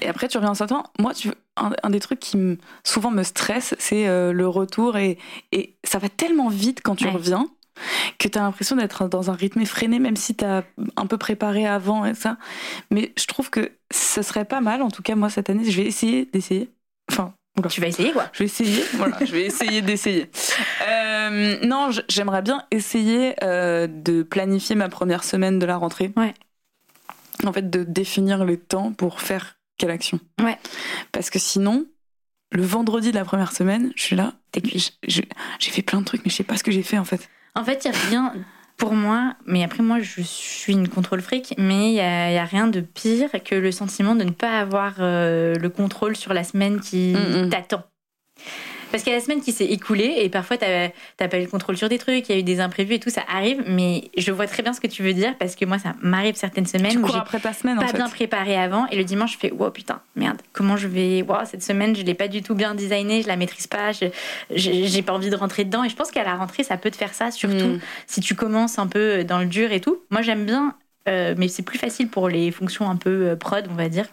Et 0.00 0.08
après, 0.08 0.28
tu 0.28 0.36
reviens 0.38 0.50
en 0.52 0.54
septembre. 0.54 0.90
Moi, 0.98 1.12
tu, 1.12 1.30
un, 1.56 1.72
un 1.82 1.90
des 1.90 2.00
trucs 2.00 2.20
qui 2.20 2.38
souvent 2.84 3.10
me 3.10 3.22
stresse, 3.24 3.74
c'est 3.78 4.06
le 4.32 4.48
retour. 4.48 4.96
Et, 4.96 5.18
et 5.52 5.74
ça 5.84 5.98
va 5.98 6.08
tellement 6.08 6.48
vite 6.48 6.80
quand 6.84 6.94
tu 6.94 7.04
Ouais. 7.06 7.10
reviens 7.10 7.48
que 8.18 8.28
tu 8.28 8.38
as 8.38 8.42
l'impression 8.42 8.76
d'être 8.76 9.08
dans 9.08 9.30
un 9.30 9.34
rythme 9.34 9.60
effréné, 9.60 9.98
même 9.98 10.16
si 10.16 10.34
tu 10.34 10.44
as 10.44 10.64
un 10.96 11.06
peu 11.06 11.18
préparé 11.18 11.66
avant 11.66 12.04
et 12.04 12.14
ça. 12.14 12.36
Mais 12.90 13.12
je 13.18 13.26
trouve 13.26 13.50
que 13.50 13.72
ce 13.92 14.22
serait 14.22 14.44
pas 14.44 14.60
mal. 14.60 14.82
En 14.82 14.90
tout 14.90 15.02
cas, 15.02 15.14
moi, 15.14 15.30
cette 15.30 15.50
année, 15.50 15.68
je 15.68 15.76
vais 15.76 15.86
essayer 15.86 16.26
d'essayer. 16.26 16.70
Enfin, 17.10 17.34
oula. 17.58 17.68
Tu 17.68 17.80
vas 17.80 17.88
essayer, 17.88 18.12
quoi. 18.12 18.28
Je 18.32 18.40
vais 18.40 18.44
essayer, 18.46 18.82
voilà, 18.94 19.18
je 19.20 19.32
vais 19.32 19.44
essayer 19.44 19.82
d'essayer. 19.82 20.30
Euh, 20.88 21.58
non, 21.64 21.90
j'aimerais 22.08 22.42
bien 22.42 22.64
essayer 22.70 23.34
euh, 23.44 23.86
de 23.86 24.22
planifier 24.22 24.74
ma 24.74 24.88
première 24.88 25.22
semaine 25.22 25.58
de 25.58 25.66
la 25.66 25.76
rentrée. 25.76 26.10
Ouais. 26.16 26.34
En 27.44 27.52
fait, 27.52 27.70
de 27.70 27.84
définir 27.84 28.44
les 28.44 28.56
temps 28.56 28.92
pour 28.92 29.20
faire 29.20 29.58
quelle 29.78 29.90
action. 29.90 30.18
Ouais. 30.42 30.58
Parce 31.12 31.30
que 31.30 31.38
sinon, 31.38 31.86
le 32.52 32.62
vendredi 32.62 33.10
de 33.10 33.16
la 33.16 33.24
première 33.24 33.52
semaine, 33.52 33.92
je 33.96 34.02
suis 34.02 34.16
là, 34.16 34.34
j'ai 35.08 35.70
fait 35.70 35.82
plein 35.82 36.00
de 36.00 36.04
trucs, 36.04 36.24
mais 36.24 36.30
je 36.30 36.36
sais 36.36 36.44
pas 36.44 36.56
ce 36.56 36.64
que 36.64 36.72
j'ai 36.72 36.82
fait 36.82 36.98
en 36.98 37.04
fait. 37.04 37.28
En 37.54 37.64
fait, 37.64 37.84
il 37.84 37.90
n'y 37.90 37.96
a 37.96 38.00
rien 38.08 38.32
pour 38.76 38.94
moi, 38.94 39.34
mais 39.44 39.62
après, 39.62 39.82
moi, 39.82 39.98
je 40.00 40.22
suis 40.22 40.72
une 40.72 40.88
contrôle 40.88 41.20
fric, 41.20 41.54
mais 41.58 41.90
il 41.90 41.92
n'y 41.94 42.00
a, 42.00 42.32
y 42.32 42.38
a 42.38 42.44
rien 42.44 42.66
de 42.66 42.80
pire 42.80 43.28
que 43.44 43.54
le 43.54 43.72
sentiment 43.72 44.14
de 44.14 44.24
ne 44.24 44.30
pas 44.30 44.58
avoir 44.58 44.94
euh, 45.00 45.54
le 45.56 45.68
contrôle 45.68 46.16
sur 46.16 46.32
la 46.32 46.44
semaine 46.44 46.80
qui 46.80 47.14
Mm, 47.14 47.44
mm. 47.46 47.50
t'attend. 47.50 47.82
Parce 48.90 49.02
qu'il 49.02 49.12
y 49.12 49.14
a 49.14 49.18
la 49.18 49.24
semaine 49.24 49.40
qui 49.40 49.52
s'est 49.52 49.66
écoulée 49.66 50.14
et 50.18 50.28
parfois 50.28 50.56
t'as 50.56 51.28
pas 51.28 51.38
eu 51.38 51.42
le 51.42 51.48
contrôle 51.48 51.76
sur 51.76 51.88
des 51.88 51.98
trucs, 51.98 52.28
il 52.28 52.32
y 52.32 52.36
a 52.36 52.38
eu 52.40 52.42
des 52.42 52.60
imprévus 52.60 52.94
et 52.94 52.98
tout, 53.00 53.10
ça 53.10 53.22
arrive, 53.32 53.62
mais 53.66 54.10
je 54.16 54.32
vois 54.32 54.46
très 54.46 54.62
bien 54.62 54.72
ce 54.72 54.80
que 54.80 54.86
tu 54.88 55.02
veux 55.02 55.12
dire 55.12 55.36
parce 55.38 55.54
que 55.54 55.64
moi 55.64 55.78
ça 55.78 55.94
m'arrive 56.02 56.34
certaines 56.34 56.66
semaines 56.66 56.92
Tu 56.92 56.98
où 56.98 57.06
après 57.14 57.38
ta 57.40 57.52
semaine 57.52 57.78
en 57.78 57.82
pas 57.82 57.88
fait. 57.88 57.96
bien 57.96 58.08
préparé 58.08 58.56
avant 58.56 58.86
et 58.88 58.96
le 58.96 59.04
dimanche 59.04 59.32
je 59.34 59.38
fais 59.38 59.52
wow 59.52 59.70
putain 59.70 60.00
merde. 60.16 60.38
Comment 60.52 60.76
je 60.76 60.88
vais 60.88 61.22
wow, 61.22 61.44
cette 61.44 61.62
semaine 61.62 61.94
je 61.94 62.02
l'ai 62.02 62.14
pas 62.14 62.28
du 62.28 62.42
tout 62.42 62.54
bien 62.54 62.74
designé 62.74 63.22
je 63.22 63.28
la 63.28 63.36
maîtrise 63.36 63.66
pas 63.66 63.90
j'ai 64.50 65.02
pas 65.02 65.12
envie 65.12 65.30
de 65.30 65.36
rentrer 65.36 65.64
dedans. 65.64 65.84
Et 65.84 65.88
je 65.88 65.96
pense 65.96 66.10
qu'à 66.10 66.24
la 66.24 66.34
rentrée 66.34 66.62
ça 66.64 66.76
peut 66.76 66.90
te 66.90 66.96
faire 66.96 67.14
ça 67.14 67.30
surtout 67.30 67.56
Mm. 67.60 67.80
si 68.06 68.20
tu 68.20 68.34
commences 68.34 68.78
un 68.78 68.86
peu 68.86 69.22
dans 69.24 69.38
le 69.38 69.46
dur 69.46 69.72
et 69.72 69.80
tout. 69.80 69.98
Moi 70.10 70.22
j'aime 70.22 70.44
bien 70.46 70.74
euh, 71.08 71.34
mais 71.38 71.48
c'est 71.48 71.62
plus 71.62 71.78
facile 71.78 72.08
pour 72.08 72.28
les 72.28 72.50
fonctions 72.50 72.88
un 72.90 72.96
peu 72.96 73.28
euh, 73.28 73.36
prod 73.36 73.66
on 73.70 73.74
va 73.74 73.88
dire 73.88 74.06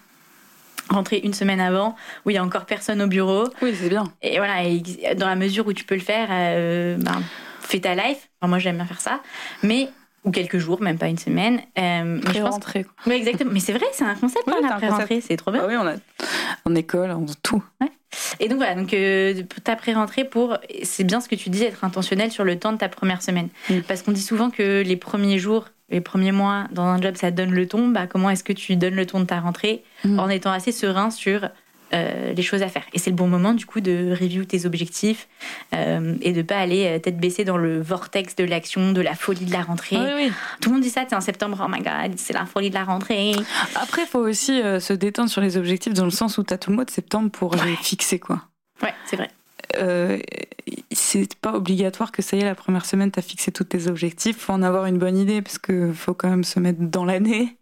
rentrer 0.89 1.20
une 1.24 1.34
semaine 1.34 1.60
avant 1.60 1.96
où 2.25 2.29
il 2.29 2.34
y 2.34 2.38
a 2.38 2.44
encore 2.44 2.65
personne 2.65 3.01
au 3.01 3.08
bureau 3.08 3.48
Oui, 3.62 3.75
c'est 3.79 3.89
bien. 3.89 4.06
et 4.22 4.38
voilà 4.38 4.63
et 4.63 4.82
dans 5.15 5.27
la 5.27 5.36
mesure 5.36 5.67
où 5.67 5.74
tu 5.74 5.84
peux 5.84 5.96
le 5.96 6.01
faire 6.01 6.27
euh, 6.32 6.98
ben, 6.98 7.22
fais 7.62 7.79
ta 7.79 7.96
life 7.96 8.29
Enfin, 8.39 8.50
moi 8.50 8.60
j'aime 8.60 8.75
bien 8.77 8.86
faire 8.86 9.01
ça 9.01 9.22
mais 9.63 9.89
ou 10.24 10.32
quelques 10.32 10.58
jours 10.58 10.82
même 10.82 10.98
pas 10.98 11.08
une 11.08 11.17
semaine 11.17 11.62
euh, 11.77 12.20
mais 12.24 12.34
je 12.34 12.41
pense 12.41 12.60
oui, 13.06 13.13
exactement. 13.13 13.51
Mais 13.53 13.60
c'est 13.60 13.74
vrai, 13.74 13.86
c'est 13.94 14.03
un 14.03 14.15
concept, 14.15 14.44
Oui, 14.48 14.53
hein, 14.63 14.75
pré-rentrée, 14.77 15.22
c'est 15.22 15.38
trop 15.38 15.51
bien. 15.51 15.62
Ah 15.63 15.67
oui, 15.67 15.75
on 15.77 15.88
a 15.88 15.94
en 16.65 16.75
école, 16.75 17.12
en 17.12 17.25
tout. 17.41 17.63
Et 18.39 18.50
donc 18.50 18.58
voilà, 18.58 18.75
donc 18.75 18.94
euh, 18.94 19.44
ta 19.63 19.75
pré-rentrée 19.75 20.25
pour, 20.25 20.58
c'est 20.84 21.03
bien 21.03 21.22
ce 21.22 21.29
que 21.29 21.36
tu 21.36 21.50
dis, 21.50 21.63
être 21.63 21.84
intentionnel 21.84 22.32
sur 22.32 22.44
le 22.44 22.60
temps 22.60 22.74
de 22.74 22.77
ta 22.77 22.89
première 22.89 23.22
semaine. 23.22 23.50
Mm. 23.70 23.79
Parce 23.88 24.01
qu'on 24.01 24.12
dit 24.12 24.22
souvent 24.22 24.50
que 24.50 24.84
les 24.86 24.98
premiers 24.98 25.39
jours 25.39 25.67
les 25.89 26.01
premiers 26.01 26.32
mois 26.32 26.65
dans 26.72 26.84
un 26.84 27.01
job, 27.01 27.15
ça 27.15 27.32
donne 27.32 27.51
le 27.51 27.67
ton, 27.67 27.88
bah, 27.88 28.08
comment 28.08 28.29
est-ce 28.29 28.44
que 28.44 28.53
tu 28.53 28.75
donnes 28.75 28.96
le 28.96 29.06
ton 29.06 29.22
de 29.22 29.25
ta 29.25 29.39
rentrée 29.39 29.84
Mm. 30.04 30.20
en 30.20 30.30
étant 30.30 30.51
assez 30.51 30.72
serein 30.72 31.10
sur 31.10 31.50
euh, 31.94 32.34
les 32.34 32.42
choses 32.42 32.63
à 32.63 32.68
faire. 32.68 32.84
Et 32.94 33.00
c'est 33.00 33.10
le 33.10 33.16
bon 33.16 33.27
moment, 33.27 33.54
du 33.54 33.66
coup, 33.66 33.80
de 33.80 34.12
review 34.12 34.44
tes 34.44 34.66
objectifs 34.66 35.30
euh, 35.74 36.16
et 36.22 36.34
de 36.34 36.42
pas 36.42 36.58
aller 36.58 36.86
euh, 36.86 37.00
tête 37.00 37.18
baissée 37.18 37.46
dans 37.46 37.58
le 37.58 37.82
vortex 37.82 38.36
de 38.36 38.44
l'action, 38.44 38.92
de 38.92 39.00
la 39.00 39.16
folie 39.16 39.46
de 39.46 39.54
la 39.54 39.62
rentrée. 39.62 39.96
Oui, 39.96 40.12
oui. 40.16 40.32
Tout 40.60 40.70
le 40.70 40.75
monde 40.75 40.84
dit 40.84 40.89
ça, 40.89 41.06
c'est 41.08 41.16
en 41.16 41.22
septembre, 41.22 41.63
oh 41.66 41.70
my 41.70 41.80
god, 41.80 42.18
c'est 42.18 42.34
la 42.34 42.46
folie 42.46 42.70
de 42.70 42.75
la 42.75 42.84
rentrée. 42.84 43.32
Après, 43.75 44.01
il 44.01 44.08
faut 44.08 44.20
aussi 44.20 44.62
euh, 44.62 44.82
se 44.82 44.92
détendre 44.92 45.30
sur 45.30 45.39
les 45.39 45.56
objectifs 45.56 45.94
dans 45.94 46.06
le 46.06 46.12
sens 46.12 46.38
où 46.38 46.44
tu 46.44 46.54
as 46.54 46.58
tout 46.58 46.72
le 46.72 46.75
mois 46.75 46.86
de 46.86 46.92
septembre 46.92 47.32
pour 47.32 47.56
les 47.56 47.75
fixer. 47.77 48.20
quoi. 48.20 48.42
Ouais, 48.84 48.94
c'est 49.06 49.16
vrai. 49.16 49.30
Euh, 49.77 50.20
c'est 50.92 51.36
pas 51.36 51.54
obligatoire 51.54 52.12
que 52.12 52.22
ça 52.22 52.36
y 52.36 52.42
est, 52.42 52.46
la 52.46 52.56
première 52.56 52.86
semaine, 52.86 53.12
tu 53.12 53.20
as 53.20 53.22
fixé 53.22 53.51
tous 53.51 53.63
tes 53.63 53.88
objectifs. 53.88 54.38
faut 54.38 54.54
en 54.54 54.62
avoir 54.63 54.86
une 54.88 54.98
bonne 54.98 55.18
idée 55.18 55.42
parce 55.42 55.58
qu'il 55.58 55.94
faut 55.94 56.13
quand 56.13 56.30
même 56.30 56.44
se 56.44 56.60
mettre 56.60 56.80
dans 56.82 57.06
l'année. 57.06 57.58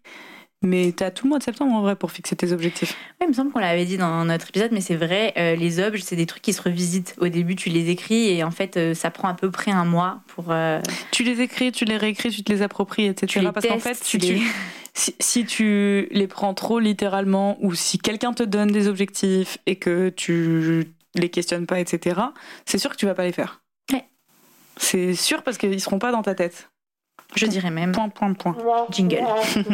Mais 0.62 0.92
tu 0.96 1.04
as 1.04 1.10
tout 1.10 1.24
le 1.26 1.30
mois 1.30 1.38
de 1.38 1.44
septembre 1.44 1.72
en 1.74 1.82
vrai 1.82 1.96
pour 1.96 2.10
fixer 2.10 2.34
tes 2.34 2.50
objectifs. 2.52 2.96
Ouais, 3.20 3.26
il 3.26 3.28
me 3.28 3.34
semble 3.34 3.52
qu'on 3.52 3.58
l'avait 3.60 3.84
dit 3.84 3.98
dans 3.98 4.24
notre 4.24 4.48
épisode, 4.48 4.72
mais 4.72 4.80
c'est 4.80 4.96
vrai, 4.96 5.34
euh, 5.36 5.54
les 5.54 5.80
objets, 5.80 6.02
c'est 6.04 6.16
des 6.16 6.24
trucs 6.26 6.42
qui 6.42 6.52
se 6.54 6.62
revisitent. 6.62 7.14
Au 7.20 7.28
début, 7.28 7.56
tu 7.56 7.68
les 7.68 7.90
écris 7.90 8.28
et 8.30 8.42
en 8.42 8.50
fait, 8.50 8.76
euh, 8.76 8.94
ça 8.94 9.10
prend 9.10 9.28
à 9.28 9.34
peu 9.34 9.50
près 9.50 9.70
un 9.70 9.84
mois 9.84 10.20
pour. 10.28 10.46
euh, 10.50 10.80
Tu 11.12 11.24
les 11.24 11.40
écris, 11.42 11.72
tu 11.72 11.84
les 11.84 11.96
réécris, 11.98 12.30
tu 12.30 12.42
te 12.42 12.50
les 12.52 12.62
appropries, 12.62 13.04
etc. 13.04 13.26
tu 13.30 13.40
les 13.40 13.52
parce 13.52 13.66
qu'en 13.66 13.78
fait, 13.78 13.94
si 14.02 14.18
tu 14.18 14.26
tu, 14.26 14.32
les- 14.34 14.42
si, 14.94 15.14
si 15.20 15.44
tu 15.44 16.08
les 16.10 16.26
prends 16.26 16.54
trop 16.54 16.78
littéralement 16.80 17.58
ou 17.60 17.74
si 17.74 17.98
quelqu'un 17.98 18.32
te 18.32 18.42
donne 18.42 18.70
des 18.72 18.88
objectifs 18.88 19.58
et 19.66 19.76
que 19.76 20.08
tu 20.08 20.86
les 21.14 21.28
questionnes 21.28 21.66
pas, 21.66 21.78
etc., 21.80 22.18
c'est 22.64 22.78
sûr 22.78 22.90
que 22.90 22.96
tu 22.96 23.04
vas 23.06 23.14
pas 23.14 23.24
les 23.24 23.32
faire. 23.32 23.60
Ouais. 23.92 24.06
C'est 24.78 25.14
sûr 25.14 25.42
parce 25.42 25.58
qu'ils 25.58 25.80
seront 25.82 25.98
pas 25.98 26.12
dans 26.12 26.22
ta 26.22 26.34
tête. 26.34 26.70
Je 27.34 27.46
dirais 27.46 27.70
même 27.70 27.92
Point, 27.92 28.08
point, 28.08 28.32
point. 28.34 28.56
jingle. 28.90 29.24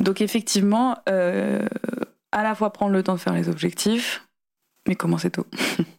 Donc 0.00 0.20
effectivement, 0.20 0.96
euh, 1.08 1.66
à 2.32 2.42
la 2.42 2.54
fois 2.54 2.72
prendre 2.72 2.92
le 2.92 3.02
temps 3.02 3.14
de 3.14 3.20
faire 3.20 3.34
les 3.34 3.48
objectifs, 3.48 4.26
mais 4.88 4.96
commencer 4.96 5.30
tôt. 5.30 5.46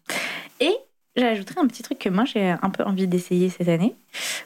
Et 0.60 0.76
j'ajouterais 1.16 1.62
un 1.62 1.68
petit 1.68 1.84
truc 1.84 2.00
que 2.00 2.10
moi 2.10 2.26
j'ai 2.26 2.50
un 2.50 2.70
peu 2.70 2.84
envie 2.84 3.08
d'essayer 3.08 3.50
cette 3.50 3.68
année. 3.68 3.96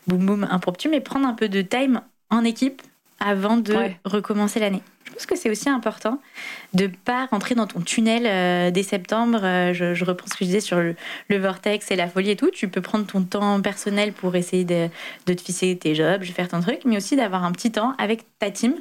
Boum 0.06 0.26
boum, 0.26 0.48
impromptu, 0.50 0.90
mais 0.90 1.00
prendre 1.00 1.28
un 1.28 1.34
peu 1.34 1.50
de 1.50 1.62
time 1.62 2.02
en 2.30 2.44
équipe 2.44 2.82
avant 3.20 3.58
de 3.58 3.74
Ouais. 3.74 4.00
recommencer 4.06 4.60
l'année. 4.60 4.82
Je 5.06 5.12
pense 5.14 5.26
que 5.26 5.36
c'est 5.36 5.50
aussi 5.50 5.68
important 5.70 6.20
de 6.74 6.88
pas 6.88 7.26
rentrer 7.32 7.56
dans 7.56 7.66
ton 7.66 7.82
tunnel 7.82 8.24
euh, 8.28 8.70
dès 8.72 8.84
septembre. 8.84 9.40
Euh, 9.42 9.74
je, 9.74 9.94
je 9.96 10.06
reprends 10.06 10.28
ce 10.28 10.34
que 10.34 10.40
je 10.42 10.46
disais 10.46 10.60
sur 10.60 10.78
le, 10.78 10.96
le 11.30 11.38
vortex 11.40 11.90
et 11.90 11.96
la 11.96 12.08
folie 12.08 12.32
et 12.32 12.36
tout. 12.36 12.52
Tu 12.52 12.68
peux 12.68 12.82
prendre 12.82 13.06
ton 13.08 13.24
temps 13.24 13.60
personnel 13.62 14.14
pour 14.14 14.36
essayer 14.36 14.64
de, 14.66 14.90
de 15.26 15.34
te 15.34 15.42
fixer 15.42 15.76
tes 15.78 15.96
jobs, 15.96 16.22
de 16.22 16.26
faire 16.26 16.48
ton 16.50 16.60
truc, 16.62 16.82
mais 16.86 16.98
aussi 16.98 17.16
d'avoir 17.16 17.44
un 17.46 17.52
petit 17.52 17.72
temps 17.72 17.96
avec 17.98 18.26
ta 18.38 18.52
team 18.52 18.76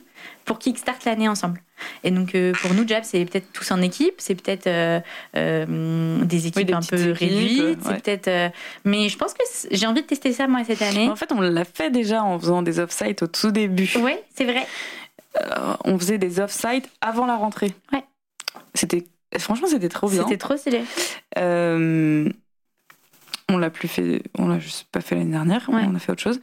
pour 0.44 0.58
kickstart 0.58 0.98
l'année 1.06 1.28
ensemble. 1.28 1.60
Et 2.04 2.11
donc 2.11 2.35
euh, 2.35 2.52
pour 2.61 2.75
nous, 2.75 2.87
Jab, 2.87 3.04
c'est 3.04 3.25
peut-être 3.25 3.52
tous 3.52 3.71
en 3.71 3.80
équipe, 3.83 4.14
c'est 4.18 4.35
peut-être 4.35 4.66
euh, 4.66 5.00
euh, 5.37 6.25
des 6.25 6.47
équipes 6.47 6.66
des 6.66 6.73
un 6.73 6.80
peu 6.80 6.97
équipes, 6.97 7.16
réduites, 7.16 7.78
c'est 7.83 8.02
peut-être. 8.02 8.52
mais 8.85 9.09
je 9.09 9.16
pense 9.16 9.35
que 9.35 9.42
j'ai 9.71 9.87
envie 9.87 10.02
de 10.02 10.06
tester 10.06 10.33
ça 10.33 10.47
moi 10.47 10.62
cette 10.64 10.83
année. 10.83 11.09
En 11.09 11.16
fait, 11.16 11.33
on 11.33 11.40
l'a 11.40 11.64
fait 11.64 11.90
déjà 11.90 12.23
en 12.23 12.38
faisant 12.38 12.62
des 12.62 12.78
off-sites 12.78 13.23
au 13.23 13.26
tout 13.26 13.50
début. 13.50 13.90
Ouais, 13.99 14.23
c'est 14.35 14.45
vrai. 14.45 14.66
On 15.85 15.99
faisait 15.99 16.18
des 16.18 16.40
off-sites 16.40 16.88
avant 17.00 17.26
la 17.26 17.37
rentrée. 17.37 17.75
Ouais. 17.92 18.04
C'était 18.75 19.04
franchement, 19.38 19.68
c'était 19.68 19.88
trop 19.88 20.09
bien. 20.09 20.23
C'était 20.23 20.38
trop 20.38 20.56
stylé. 20.56 20.83
On 23.49 23.59
l'a 23.59 23.71
plus 23.71 23.87
fait, 23.87 24.25
on 24.37 24.49
l'a 24.49 24.59
juste 24.59 24.88
pas 24.90 25.00
fait 25.00 25.14
l'année 25.14 25.30
dernière. 25.30 25.68
Ouais. 25.68 25.83
On 25.87 25.95
a 25.95 25.99
fait 26.00 26.11
autre 26.11 26.23
chose. 26.23 26.40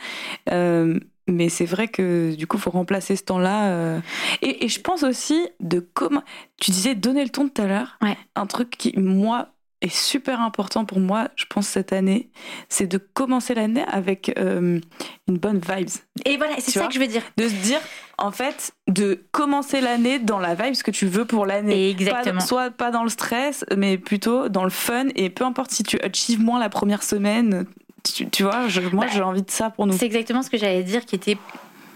Mais 1.27 1.47
c'est 1.49 1.65
vrai 1.65 1.87
que 1.87 2.35
du 2.35 2.47
coup, 2.47 2.57
faut 2.57 2.69
remplacer 2.71 3.15
ce 3.15 3.23
temps-là. 3.23 3.69
euh. 3.71 3.99
Et, 4.41 4.65
et 4.65 4.67
je 4.67 4.81
pense 4.81 5.03
aussi 5.03 5.47
de 5.59 5.79
comment. 5.93 6.21
Tu 6.59 6.71
disais 6.71 6.95
donner 6.95 7.23
le 7.23 7.29
ton 7.29 7.47
tout 7.47 7.61
à 7.61 7.65
l'heure. 7.65 7.97
Ouais. 8.01 8.17
Un 8.35 8.45
truc 8.45 8.71
qui 8.71 8.93
moi 8.97 9.49
est 9.81 9.93
super 9.93 10.39
important 10.39 10.85
pour 10.85 11.01
moi, 11.01 11.27
je 11.35 11.43
pense 11.49 11.67
cette 11.67 11.91
année, 11.91 12.29
c'est 12.69 12.87
de 12.87 12.97
commencer 12.97 13.53
l'année 13.53 13.83
avec 13.91 14.33
euh, 14.39 14.79
une 15.27 15.37
bonne 15.37 15.59
vibes. 15.59 15.89
Et 16.25 16.37
voilà, 16.37 16.53
c'est 16.59 16.67
Tu 16.67 16.71
ça 16.71 16.79
vois 16.79 16.87
que 16.87 16.93
je 16.95 16.99
veux 17.01 17.07
dire. 17.07 17.21
De 17.35 17.49
se 17.49 17.53
dire, 17.55 17.79
en 18.17 18.31
fait, 18.31 18.71
de 18.87 19.25
commencer 19.33 19.81
l'année 19.81 20.19
dans 20.19 20.39
la 20.39 20.55
vibe 20.55 20.75
que 20.83 20.91
tu 20.91 21.05
veux 21.05 21.25
pour 21.25 21.45
l'année. 21.45 21.89
Exactement. 21.89 22.39
Pas- 22.39 22.45
soit 22.45 22.71
pas 22.71 22.91
dans 22.91 23.03
le 23.03 23.09
stress, 23.09 23.65
mais 23.75 23.97
plutôt 23.97 24.47
dans 24.47 24.63
le 24.63 24.69
fun. 24.69 25.07
Et 25.15 25.29
peu 25.29 25.43
importe 25.43 25.71
si 25.71 25.83
tu 25.83 25.99
achieves 25.99 26.39
moins 26.39 26.61
la 26.61 26.69
première 26.69 27.03
semaine, 27.03 27.65
tu, 28.03 28.29
tu 28.29 28.43
vois, 28.43 28.67
je- 28.67 28.81
moi 28.81 29.05
Bah, 29.05 29.11
j'ai 29.13 29.21
envie 29.21 29.41
de 29.43 29.51
ça 29.51 29.69
pour 29.69 29.85
nous. 29.87 29.93
C'est 29.97 30.05
exactement 30.05 30.41
ce 30.43 30.49
que 30.49 30.57
j'allais 30.57 30.83
dire 30.83 31.05
qui 31.05 31.15
était. 31.15 31.37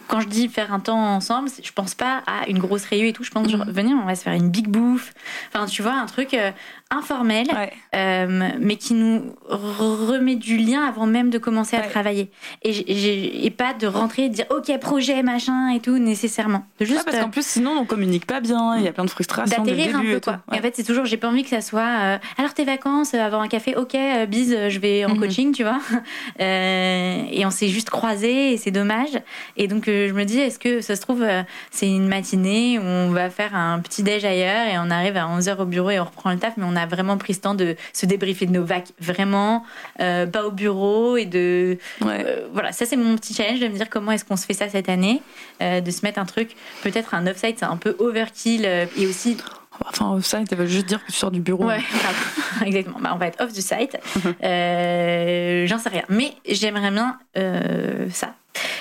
Quand 0.08 0.22
je 0.22 0.28
dis 0.30 0.48
faire 0.48 0.72
un 0.74 0.80
temps 0.80 0.98
ensemble, 1.16 1.50
je 1.62 1.72
pense 1.74 1.94
pas 1.94 2.24
à 2.28 2.48
une 2.48 2.60
grosse 2.60 2.86
réunion 2.86 3.08
et 3.10 3.14
tout. 3.14 3.26
Je 3.26 3.30
pense 3.30 3.50
genre, 3.50 3.66
venez, 3.68 3.94
on 3.94 4.06
va 4.06 4.16
se 4.16 4.24
faire 4.24 4.32
une 4.34 4.50
big 4.50 4.70
bouffe. 4.70 5.14
Enfin, 5.54 5.66
tu 5.66 5.82
vois, 5.82 5.96
un 5.96 6.06
truc 6.06 6.34
euh, 6.34 6.52
informel, 6.90 7.48
Ouais. 7.54 7.72
euh, 7.96 8.52
mais 8.60 8.76
qui 8.78 8.94
nous 8.94 9.34
re- 9.50 10.06
remet 10.08 10.36
du 10.36 10.58
lien 10.58 10.84
avant 10.88 11.06
même 11.06 11.30
de 11.30 11.38
commencer 11.38 11.76
à 11.76 11.82
travailler. 11.82 12.30
Et, 12.64 13.50
pas 13.58 13.74
de 13.74 13.88
rentrer 13.88 14.26
et 14.26 14.30
de 14.30 14.36
dire 14.36 14.46
OK, 14.52 14.72
projet, 14.80 15.24
machin 15.24 15.70
et 15.70 15.80
tout, 15.80 15.98
nécessairement. 15.98 16.66
De 16.80 16.86
Ouais, 16.86 16.92
juste 16.92 17.06
parce 17.06 17.18
euh, 17.18 17.22
qu'en 17.24 17.30
plus, 17.30 17.46
sinon, 17.46 17.72
on 17.80 17.86
communique 17.86 18.26
pas 18.28 18.40
bien. 18.40 18.78
Il 18.78 18.84
y 18.84 18.88
a 18.88 18.92
plein 18.94 19.06
de 19.06 19.10
frustration 19.10 19.64
dès 19.64 19.72
le 19.72 19.78
d'atterrir 19.78 19.98
un 19.98 20.04
peu 20.14 20.20
quoi. 20.20 20.40
Et 20.54 20.60
en 20.60 20.62
fait, 20.62 20.76
c'est 20.76 20.84
toujours, 20.84 21.06
j'ai 21.06 21.18
pas 21.18 21.28
envie 21.30 21.44
que 21.44 21.50
ça 21.50 21.62
soit. 21.62 21.82
euh, 21.82 22.18
alors 22.38 22.54
tes 22.54 22.64
vacances, 22.66 23.14
euh, 23.14 23.20
avoir 23.20 23.42
un 23.42 23.48
café, 23.48 23.76
ok, 23.76 23.96
euh, 23.96 24.26
bise, 24.26 24.54
euh, 24.56 24.70
je 24.70 24.80
vais 24.80 25.04
en 25.06 25.10
Mhm. 25.16 25.20
coaching, 25.20 25.52
tu 25.54 25.64
vois. 25.64 25.80
Euh, 26.40 27.24
et 27.32 27.46
on 27.46 27.50
s'est 27.50 27.68
juste 27.68 27.90
croisés 27.90 28.54
et 28.54 28.58
c'est 28.58 28.72
dommage. 28.72 29.10
Et 29.58 29.68
donc 29.68 29.88
euh, 29.88 30.08
je 30.08 30.14
me 30.14 30.24
dis, 30.24 30.40
est-ce 30.40 30.60
que 30.60 30.82
ça 30.82 30.96
se 30.96 31.02
trouve, 31.02 31.24
euh, 31.24 31.42
c'est 31.72 31.90
une 31.90 32.08
matinée 32.08 32.78
où 32.80 32.84
on 32.84 33.10
va 33.12 33.30
faire 33.30 33.56
un 33.56 33.80
petit 33.80 34.04
déj 34.04 34.24
ailleurs 34.24 34.68
et 34.68 34.78
on 34.78 34.90
arrive 34.92 35.18
à 35.18 35.26
11h 35.26 35.58
au 35.60 35.66
bureau 35.66 35.90
et 35.90 36.00
on 36.00 36.06
reprend 36.06 36.32
le 36.32 36.38
taf, 36.38 36.54
mais 36.58 36.66
on 36.66 36.76
a 36.78 36.86
vraiment 36.86 37.18
pris 37.18 37.34
ce 37.34 37.42
temps 37.42 37.56
de 37.56 37.76
se 37.92 38.06
débriefer 38.06 38.46
de 38.46 38.54
nos 38.54 38.64
vacs, 38.64 38.94
vraiment, 39.00 39.66
euh, 40.00 40.26
pas 40.26 40.46
au 40.46 40.52
bureau 40.52 41.18
et 41.18 41.26
de. 41.26 41.78
Ouais. 42.02 42.24
Euh, 42.26 42.48
voilà, 42.54 42.72
ça 42.72 42.86
c'est 42.86 42.96
mon 42.96 43.16
petit 43.18 43.34
challenge 43.34 43.60
de 43.60 43.68
me 43.68 43.76
dire 43.76 43.90
comment 43.90 44.14
est-ce 44.14 44.24
qu'on 44.24 44.38
se 44.38 44.46
fait 44.46 44.54
ça 44.54 44.70
cette 44.70 44.88
année, 44.88 45.22
euh, 45.62 45.82
de 45.82 45.92
se 45.92 46.02
mettre 46.04 46.20
un 46.20 46.26
truc, 46.26 46.56
peut-être 46.84 47.14
un 47.14 47.28
offsite, 47.28 47.60
c'est 47.60 47.66
un 47.66 47.78
peu 47.78 47.96
overkill 48.00 48.66
et 48.66 49.08
aussi 49.08 49.38
Enfin, 49.86 50.20
ça, 50.22 50.42
ça 50.50 50.56
veut 50.56 50.66
juste 50.66 50.88
dire 50.88 51.04
que 51.06 51.12
tu 51.12 51.18
sors 51.18 51.32
du 51.32 51.40
bureau. 51.40 51.66
Ouais, 51.66 51.82
exactement. 52.66 53.00
Bah, 53.00 53.12
on 53.14 53.18
va 53.18 53.28
être 53.28 53.42
off 53.42 53.54
the 53.54 53.62
site. 53.62 53.98
Euh, 54.44 55.68
J'en 55.68 55.78
sais 55.78 55.90
rien. 55.90 56.04
Mais 56.10 56.34
j'aimerais 56.48 56.92
bien 56.92 57.18
euh, 57.38 58.08
ça. 58.12 58.36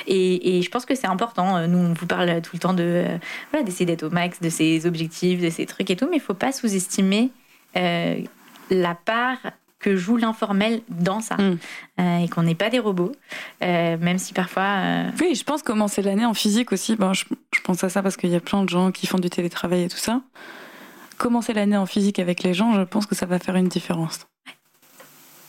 Et, 0.06 0.58
et 0.58 0.62
je 0.62 0.70
pense 0.70 0.86
que 0.86 0.94
c'est 0.94 1.06
important. 1.06 1.66
Nous, 1.66 1.78
on 1.78 1.92
vous 1.92 2.06
parle 2.06 2.40
tout 2.40 2.52
le 2.54 2.58
temps 2.58 2.72
de 2.72 2.82
euh, 2.82 3.18
voilà, 3.50 3.64
d'essayer 3.64 3.84
d'être 3.84 4.04
au 4.04 4.10
max 4.10 4.40
de 4.40 4.48
ses 4.48 4.86
objectifs, 4.86 5.40
de 5.40 5.50
ses 5.50 5.66
trucs 5.66 5.90
et 5.90 5.96
tout, 5.96 6.06
mais 6.10 6.16
il 6.16 6.22
faut 6.22 6.34
pas 6.34 6.52
sous-estimer 6.52 7.30
euh, 7.76 8.20
la 8.70 8.94
part 8.94 9.38
que 9.78 9.94
joue 9.94 10.16
l'informel 10.16 10.80
dans 10.88 11.20
ça. 11.20 11.36
Mm. 11.36 11.58
Euh, 12.00 12.18
et 12.18 12.28
qu'on 12.28 12.42
n'est 12.42 12.54
pas 12.54 12.70
des 12.70 12.78
robots, 12.78 13.12
euh, 13.62 13.96
même 13.98 14.18
si 14.18 14.32
parfois. 14.32 14.62
euh, 14.62 15.10
Oui, 15.20 15.34
je 15.34 15.44
pense 15.44 15.62
commencer 15.62 16.02
l'année 16.02 16.24
en 16.24 16.34
physique 16.34 16.72
aussi. 16.72 16.96
Ben, 16.96 17.12
je, 17.12 17.24
je 17.54 17.60
pense 17.60 17.84
à 17.84 17.88
ça 17.88 18.02
parce 18.02 18.16
qu'il 18.16 18.30
y 18.30 18.34
a 18.34 18.40
plein 18.40 18.64
de 18.64 18.68
gens 18.68 18.90
qui 18.90 19.06
font 19.06 19.18
du 19.18 19.30
télétravail 19.30 19.84
et 19.84 19.88
tout 19.88 19.96
ça. 19.96 20.22
Commencer 21.18 21.52
l'année 21.52 21.76
en 21.76 21.86
physique 21.86 22.18
avec 22.18 22.42
les 22.42 22.52
gens, 22.52 22.72
je 22.74 22.82
pense 22.82 23.06
que 23.06 23.14
ça 23.14 23.26
va 23.26 23.38
faire 23.38 23.56
une 23.56 23.68
différence. 23.68 24.26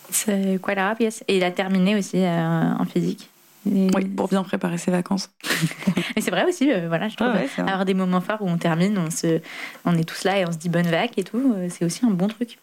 c'est 0.10 0.60
quoi 0.62 0.76
la 0.76 0.96
yes. 1.00 1.24
Et 1.28 1.40
la 1.40 1.52
terminer 1.52 1.96
aussi 1.96 2.20
en 2.26 2.86
physique. 2.86 3.30
Oui, 3.70 4.06
pour 4.06 4.28
bien 4.28 4.44
préparer 4.44 4.78
ses 4.78 4.92
vacances. 4.92 5.30
Mais 6.16 6.22
c'est 6.22 6.32
vrai 6.32 6.46
aussi, 6.46 6.72
euh, 6.72 6.88
voilà, 6.88 7.08
je 7.08 7.16
trouve. 7.16 7.28
Ouais, 7.30 7.42
ouais, 7.42 7.50
c'est 7.56 7.62
vrai. 7.62 7.72
avoir 7.72 7.86
des 7.86 7.94
moments 7.94 8.22
forts 8.22 8.42
où 8.42 8.48
on 8.48 8.58
termine, 8.58 8.98
on, 8.98 9.12
se, 9.12 9.42
on 9.86 9.96
est 9.96 10.04
tous 10.04 10.24
là 10.24 10.40
et 10.40 10.46
on 10.46 10.52
se 10.52 10.58
dit 10.58 10.70
bonne 10.70 10.88
vac 10.88 11.18
et 11.18 11.24
tout, 11.24 11.54
euh, 11.56 11.68
c'est 11.70 11.86
aussi 11.86 12.06
un 12.06 12.12
bon 12.12 12.28
truc. 12.28 12.58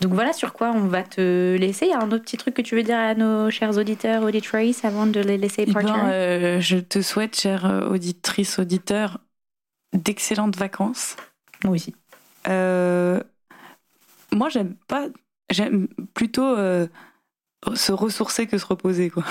Donc 0.00 0.14
voilà 0.14 0.32
sur 0.32 0.52
quoi 0.52 0.72
on 0.74 0.86
va 0.86 1.02
te 1.02 1.56
laisser. 1.56 1.86
Il 1.86 1.90
y 1.90 1.94
a 1.94 2.00
un 2.00 2.10
autre 2.10 2.24
petit 2.24 2.36
truc 2.36 2.54
que 2.54 2.62
tu 2.62 2.74
veux 2.74 2.82
dire 2.82 2.98
à 2.98 3.14
nos 3.14 3.50
chers 3.50 3.76
auditeurs, 3.76 4.22
auditrices, 4.22 4.84
avant 4.84 5.06
de 5.06 5.20
les 5.20 5.38
laisser 5.38 5.64
Eh 5.66 5.72
partir 5.72 5.94
ben, 5.94 6.10
euh, 6.10 6.60
je 6.60 6.78
te 6.78 7.02
souhaite, 7.02 7.38
chère 7.38 7.66
euh, 7.66 7.88
auditrice, 7.88 8.58
auditeur, 8.58 9.18
d'excellentes 9.92 10.56
vacances. 10.56 11.16
Moi 11.64 11.74
aussi. 11.74 11.94
Euh, 12.48 13.20
moi, 14.32 14.48
j'aime 14.48 14.74
pas. 14.88 15.08
J'aime 15.50 15.88
plutôt 16.14 16.56
se 17.74 17.92
ressourcer 17.92 18.46
que 18.46 18.56
se 18.58 18.64
reposer, 18.66 19.10
quoi. 19.10 19.22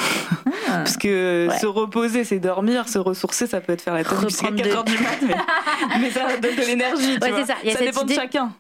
Ah. 0.46 0.52
Parce 0.84 0.98
que 0.98 1.48
Ouais. 1.50 1.58
se 1.60 1.65
reposer, 1.65 2.24
c'est 2.24 2.39
dormir. 2.39 2.88
Se 2.88 3.00
ressourcer, 3.00 3.48
ça 3.48 3.60
peut 3.62 3.74
être 3.74 3.82
faire 3.82 3.94
la 3.96 4.04
tête 4.04 4.20
jusqu'à 4.22 4.48
Reprendre 4.48 4.63
4 4.63 4.76
heures 4.78 4.84
de- 4.84 4.92
du 4.92 4.98
mat, 5.04 5.18
mais, 5.28 5.36
mais 6.02 6.12
ça 6.12 6.38
donne 6.38 6.56
de 6.56 6.62
l'énergie. 6.62 7.18
tu 7.20 7.28
vois. 7.32 7.46
ça. 7.46 7.56
Dépend 7.63 8.02
idée- 8.04 8.13
de 8.15 8.20
chacun. 8.20 8.54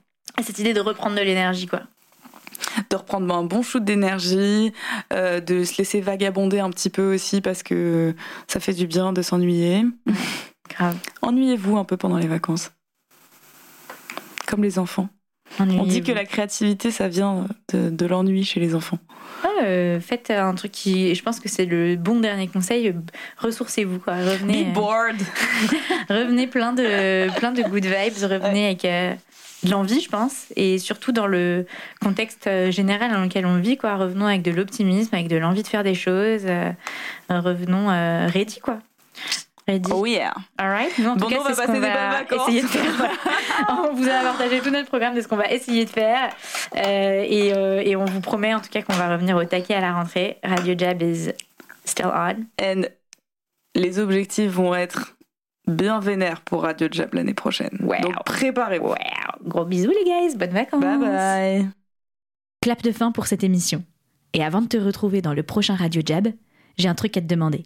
Cette 0.43 0.59
idée 0.59 0.73
de 0.73 0.79
reprendre 0.81 1.15
de 1.15 1.21
l'énergie, 1.21 1.67
quoi. 1.67 1.81
De 2.89 2.95
reprendre 2.95 3.33
un 3.33 3.43
bon 3.43 3.61
shoot 3.61 3.83
d'énergie, 3.83 4.73
euh, 5.13 5.39
de 5.39 5.63
se 5.63 5.77
laisser 5.77 6.01
vagabonder 6.01 6.59
un 6.59 6.69
petit 6.71 6.89
peu 6.89 7.13
aussi 7.13 7.39
parce 7.41 7.63
que 7.63 8.15
ça 8.47 8.59
fait 8.59 8.73
du 8.73 8.85
bien 8.87 9.13
de 9.13 9.21
s'ennuyer. 9.21 9.85
Grave. 10.69 10.95
Ennuyez-vous 11.21 11.77
un 11.77 11.83
peu 11.85 11.97
pendant 11.97 12.17
les 12.17 12.27
vacances. 12.27 12.71
Comme 14.47 14.63
les 14.63 14.77
enfants. 14.79 15.09
On 15.59 15.83
dit 15.83 16.03
que 16.03 16.11
la 16.11 16.25
créativité, 16.25 16.91
ça 16.91 17.07
vient 17.07 17.47
de, 17.73 18.05
l'ennui 18.05 18.43
chez 18.43 18.59
les 18.59 18.75
enfants. 18.75 18.99
Ah, 19.43 19.99
faites 19.99 20.31
un 20.31 20.53
truc 20.53 20.71
qui. 20.71 21.13
Je 21.15 21.23
pense 21.23 21.39
que 21.39 21.49
c'est 21.49 21.65
le 21.65 21.95
bon 21.95 22.19
dernier 22.19 22.47
conseil. 22.47 22.93
Ressourcez-vous. 23.37 23.99
Quoi. 23.99 24.15
Revenez, 24.15 24.65
Be 24.65 24.73
bored. 24.73 25.21
revenez 26.09 26.47
plein 26.47 26.73
de, 26.73 27.33
plein 27.37 27.51
de 27.51 27.61
good 27.63 27.85
vibes. 27.85 28.23
Revenez 28.23 28.65
avec 28.67 28.85
de 29.63 29.71
l'envie, 29.71 30.01
je 30.01 30.09
pense, 30.09 30.45
et 30.55 30.77
surtout 30.77 31.11
dans 31.11 31.27
le 31.27 31.65
contexte 32.01 32.47
euh, 32.47 32.71
général 32.71 33.11
dans 33.11 33.21
lequel 33.21 33.45
on 33.45 33.57
vit, 33.57 33.77
quoi. 33.77 33.95
Revenons 33.95 34.25
avec 34.25 34.41
de 34.41 34.51
l'optimisme, 34.51 35.13
avec 35.13 35.27
de 35.27 35.37
l'envie 35.37 35.63
de 35.63 35.67
faire 35.67 35.83
des 35.83 35.95
choses. 35.95 36.43
Euh, 36.45 36.71
revenons 37.29 37.89
euh, 37.89 38.27
ready, 38.27 38.59
quoi. 38.59 38.79
Ready. 39.69 39.91
Oh 39.93 40.05
yeah. 40.05 40.33
All 40.57 40.69
right. 40.69 40.97
Nous, 40.97 41.07
en 41.07 41.15
tout 41.15 41.27
cas, 41.27 41.37
on 41.39 41.43
va 41.43 41.55
passer 41.55 41.73
des 41.73 41.79
bonnes 41.79 41.81
vacances. 41.81 42.49
Essayer 42.49 42.61
de 42.63 42.67
faire. 42.67 43.11
on 43.69 43.93
vous 43.93 44.07
a 44.07 44.21
partagé 44.23 44.61
tout 44.61 44.71
notre 44.71 44.87
programme 44.87 45.13
de 45.13 45.21
ce 45.21 45.27
qu'on 45.27 45.37
va 45.37 45.51
essayer 45.51 45.85
de 45.85 45.89
faire, 45.91 46.31
et, 46.75 47.49
et, 47.89 47.95
on 47.95 48.05
vous 48.05 48.19
promet 48.19 48.55
en 48.55 48.61
tout 48.61 48.69
cas 48.69 48.81
qu'on 48.81 48.93
va 48.93 49.09
revenir 49.09 49.37
au 49.37 49.43
taquet 49.43 49.75
à 49.75 49.81
la 49.81 49.93
rentrée. 49.93 50.39
Radio 50.43 50.73
Jab 50.75 51.03
is 51.03 51.29
still 51.85 52.07
on. 52.07 52.47
And 52.59 52.85
les 53.75 53.99
objectifs 53.99 54.49
vont 54.49 54.73
être 54.73 55.15
bien 55.67 55.99
vénère 55.99 56.41
pour 56.41 56.63
Radio 56.63 56.87
Jab 56.91 57.13
l'année 57.13 57.35
prochaine. 57.35 57.77
Donc 57.79 58.23
préparez-vous. 58.25 58.95
Gros 59.43 59.65
bisous 59.65 59.91
les 59.91 60.03
guys, 60.03 60.35
bonnes 60.35 60.49
vacances. 60.49 60.81
Bye 60.81 60.99
bye. 60.99 61.69
Clap 62.61 62.81
de 62.81 62.91
fin 62.91 63.11
pour 63.11 63.27
cette 63.27 63.43
émission. 63.43 63.83
Et 64.33 64.43
avant 64.43 64.61
de 64.61 64.67
te 64.67 64.77
retrouver 64.77 65.21
dans 65.21 65.33
le 65.33 65.43
prochain 65.43 65.75
Radio 65.75 66.01
Jab, 66.03 66.27
j'ai 66.77 66.87
un 66.87 66.95
truc 66.95 67.15
à 67.17 67.21
te 67.21 67.27
demander. 67.27 67.65